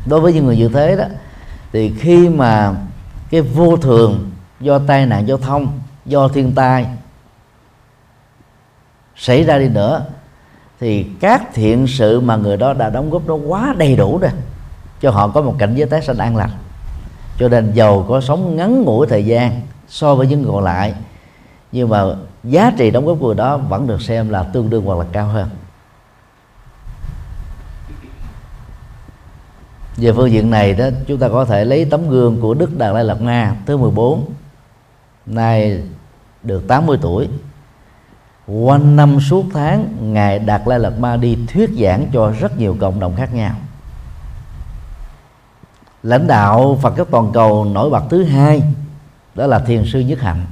[0.05, 1.05] Đối với những người như thế đó,
[1.71, 2.75] thì khi mà
[3.29, 6.85] cái vô thường do tai nạn giao thông, do thiên tai
[9.15, 10.05] xảy ra đi nữa,
[10.79, 14.31] thì các thiện sự mà người đó đã đóng góp nó quá đầy đủ rồi,
[15.01, 16.51] cho họ có một cảnh giới tái sanh an lành.
[17.39, 20.93] Cho nên giàu có sống ngắn ngủi thời gian so với những người còn lại.
[21.71, 22.03] Nhưng mà
[22.43, 25.05] giá trị đóng góp của người đó vẫn được xem là tương đương hoặc là
[25.11, 25.49] cao hơn.
[29.97, 32.93] Về phương diện này đó, chúng ta có thể lấy tấm gương của Đức Đạt
[32.95, 34.25] Lai Lạt Ma thứ 14
[35.25, 35.83] nay
[36.43, 37.29] được 80 tuổi.
[38.47, 42.77] Quanh năm suốt tháng, ngài Đạt Lai Lạt Ma đi thuyết giảng cho rất nhiều
[42.79, 43.55] cộng đồng khác nhau.
[46.03, 48.63] Lãnh đạo Phật giáo toàn cầu nổi bật thứ hai
[49.35, 50.45] đó là thiền sư nhất hạnh.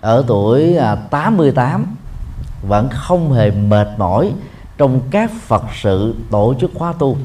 [0.00, 1.96] Ở tuổi à, 88
[2.62, 4.32] vẫn không hề mệt mỏi
[4.78, 7.16] trong các Phật sự tổ chức khóa tu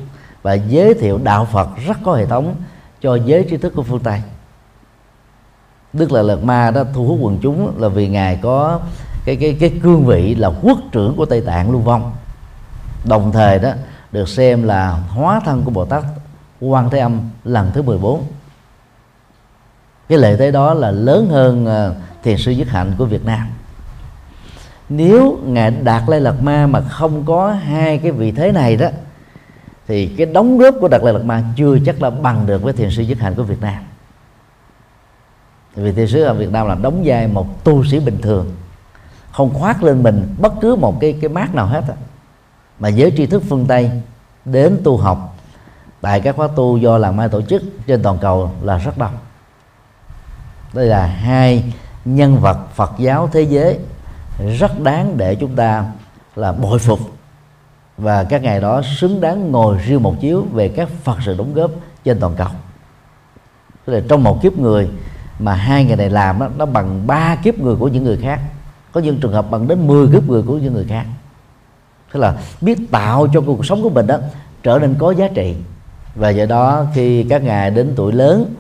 [0.42, 2.56] và giới thiệu đạo Phật rất có hệ thống
[3.02, 4.22] cho giới trí thức của phương Tây.
[5.94, 8.80] Đức là Lạt Ma đó thu hút quần chúng là vì ngài có
[9.26, 12.14] cái cái cái cương vị là quốc trưởng của Tây Tạng lưu vong.
[13.06, 13.72] Đồng thời đó,
[14.12, 16.04] được xem là hóa thân của Bồ Tát
[16.60, 18.24] Quan Thế Âm lần thứ 14
[20.10, 23.48] cái lợi thế đó là lớn hơn ờ, thiền sư dứt hạnh của Việt Nam.
[24.90, 28.88] Nếu ngài đạt lai lạt ma mà không có hai cái vị thế này đó,
[29.88, 32.74] thì cái đóng góp của đạt lai lạt ma chưa chắc là bằng được với
[32.74, 33.84] thiền sư dứt hạnh của Việt Nam.
[35.76, 38.52] Vì thiền sư ở Việt Nam là đóng vai một tu sĩ bình thường,
[39.32, 41.96] không khoác lên mình bất cứ một cái cái mát nào hết á,
[42.80, 43.92] mà giới tri thức phương Tây
[44.46, 45.36] đến tu học,
[46.02, 49.12] tại các khóa tu do làng mai tổ chức trên toàn cầu là rất đông
[50.76, 51.74] đây là hai
[52.06, 53.80] nhân vật Phật giáo thế giới.
[54.60, 55.86] Rất đáng để chúng ta
[56.36, 57.00] là bội phục.
[57.98, 61.54] Và các ngày đó xứng đáng ngồi riêng một chiếu về các Phật sự đóng
[61.54, 61.72] góp
[62.04, 62.48] trên toàn cầu.
[63.86, 64.90] Tức là trong một kiếp người
[65.40, 68.40] mà hai ngày này làm đó, nó bằng ba kiếp người của những người khác.
[68.92, 71.06] Có những trường hợp bằng đến 10 kiếp người của những người khác.
[72.14, 74.18] Tức là biết tạo cho cuộc sống của mình đó
[74.64, 75.56] trở nên có giá trị.
[76.16, 78.56] Và do đó khi các ngài đến tuổi lớn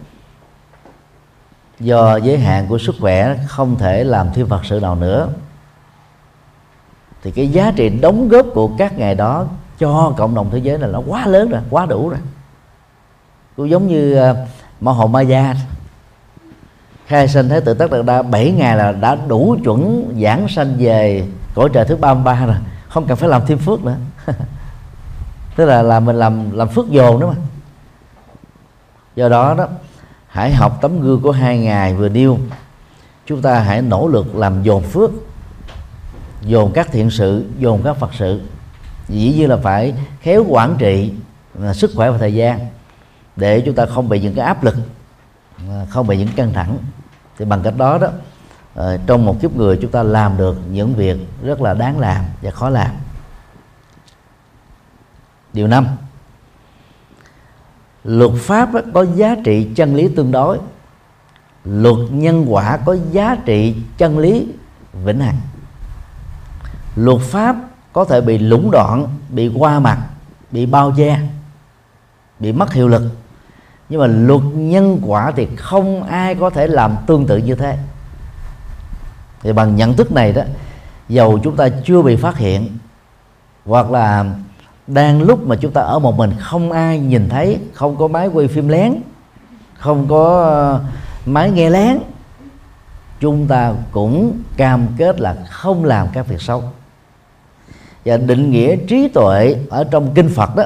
[1.79, 5.29] do giới hạn của sức khỏe không thể làm thêm phật sự nào nữa.
[7.23, 9.45] Thì cái giá trị đóng góp của các ngày đó
[9.79, 12.19] cho cộng đồng thế giới là nó quá lớn rồi quá đủ rồi.
[13.57, 14.37] Cũng giống như uh,
[14.81, 15.55] mẫu hồ ma gia.
[17.07, 20.75] Khai sinh thế tự tất đạt đa 7 ngày là đã đủ chuẩn giảng sanh
[20.77, 22.55] về cõi trời thứ 33 rồi
[22.89, 23.95] không cần phải làm thêm phước nữa.
[25.55, 27.35] Tức là là mình làm làm phước dồn đó mà.
[29.15, 29.67] Do đó đó
[30.35, 32.39] hãy học tấm gương của hai ngày vừa nêu.
[33.25, 35.11] Chúng ta hãy nỗ lực làm dồn phước,
[36.41, 38.41] dồn các thiện sự, dồn các phật sự.
[39.07, 41.13] Dĩ nhiên là phải khéo quản trị
[41.63, 42.59] à, sức khỏe và thời gian
[43.35, 44.75] để chúng ta không bị những cái áp lực
[45.69, 46.77] à, không bị những căng thẳng.
[47.37, 48.07] Thì bằng cách đó đó
[48.75, 52.25] à, trong một kiếp người chúng ta làm được những việc rất là đáng làm
[52.41, 52.91] và khó làm.
[55.53, 55.87] Điều năm
[58.05, 60.59] luật pháp có giá trị chân lý tương đối.
[61.63, 64.47] Luật nhân quả có giá trị chân lý
[65.03, 65.37] vĩnh hằng.
[66.95, 67.55] Luật pháp
[67.93, 69.97] có thể bị lũng đoạn, bị qua mặt,
[70.51, 71.19] bị bao che,
[72.39, 73.03] bị mất hiệu lực.
[73.89, 77.77] Nhưng mà luật nhân quả thì không ai có thể làm tương tự như thế.
[79.41, 80.41] Thì bằng nhận thức này đó,
[81.09, 82.77] dầu chúng ta chưa bị phát hiện,
[83.65, 84.25] hoặc là
[84.87, 88.27] đang lúc mà chúng ta ở một mình, không ai nhìn thấy, không có máy
[88.27, 88.95] quay phim lén,
[89.73, 90.81] không có ờ,
[91.25, 91.97] máy nghe lén,
[93.19, 96.63] chúng ta cũng cam kết là không làm các việc xấu.
[98.05, 100.63] Và định nghĩa trí tuệ ở trong kinh Phật đó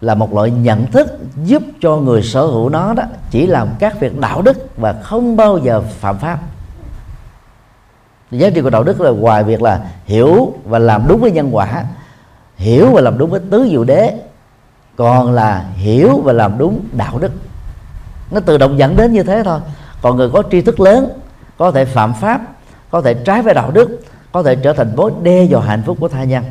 [0.00, 4.00] là một loại nhận thức giúp cho người sở hữu nó đó chỉ làm các
[4.00, 6.38] việc đạo đức và không bao giờ phạm pháp.
[8.30, 11.48] Giá trị của đạo đức là ngoài việc là hiểu và làm đúng với nhân
[11.52, 11.84] quả
[12.56, 14.14] hiểu và làm đúng với tứ diệu đế,
[14.96, 17.32] còn là hiểu và làm đúng đạo đức.
[18.30, 19.60] Nó tự động dẫn đến như thế thôi.
[20.02, 21.08] Còn người có tri thức lớn,
[21.58, 22.40] có thể phạm pháp,
[22.90, 24.00] có thể trái với đạo đức,
[24.32, 26.44] có thể trở thành mối đe dọa hạnh phúc của tha nhân.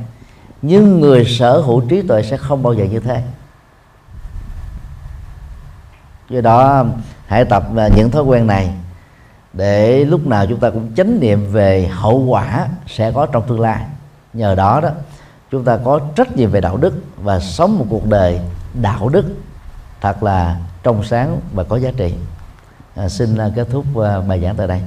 [0.62, 3.24] Nhưng người sở hữu trí tuệ sẽ không bao giờ như thế.
[6.30, 6.86] Do đó,
[7.28, 8.74] hãy tập à, những thói quen này
[9.54, 13.60] để lúc nào chúng ta cũng chánh niệm về hậu quả sẽ có trong tương
[13.60, 13.82] lai.
[14.34, 14.90] Nhờ đó đó
[15.54, 16.94] chúng ta có trách nhiệm về đạo đức
[17.24, 18.40] và sống một cuộc đời
[18.82, 19.26] đạo đức
[20.02, 22.14] thật là trong sáng và có giá trị.
[22.96, 24.82] À, xin à, kết thúc à, bài giảng tại đây.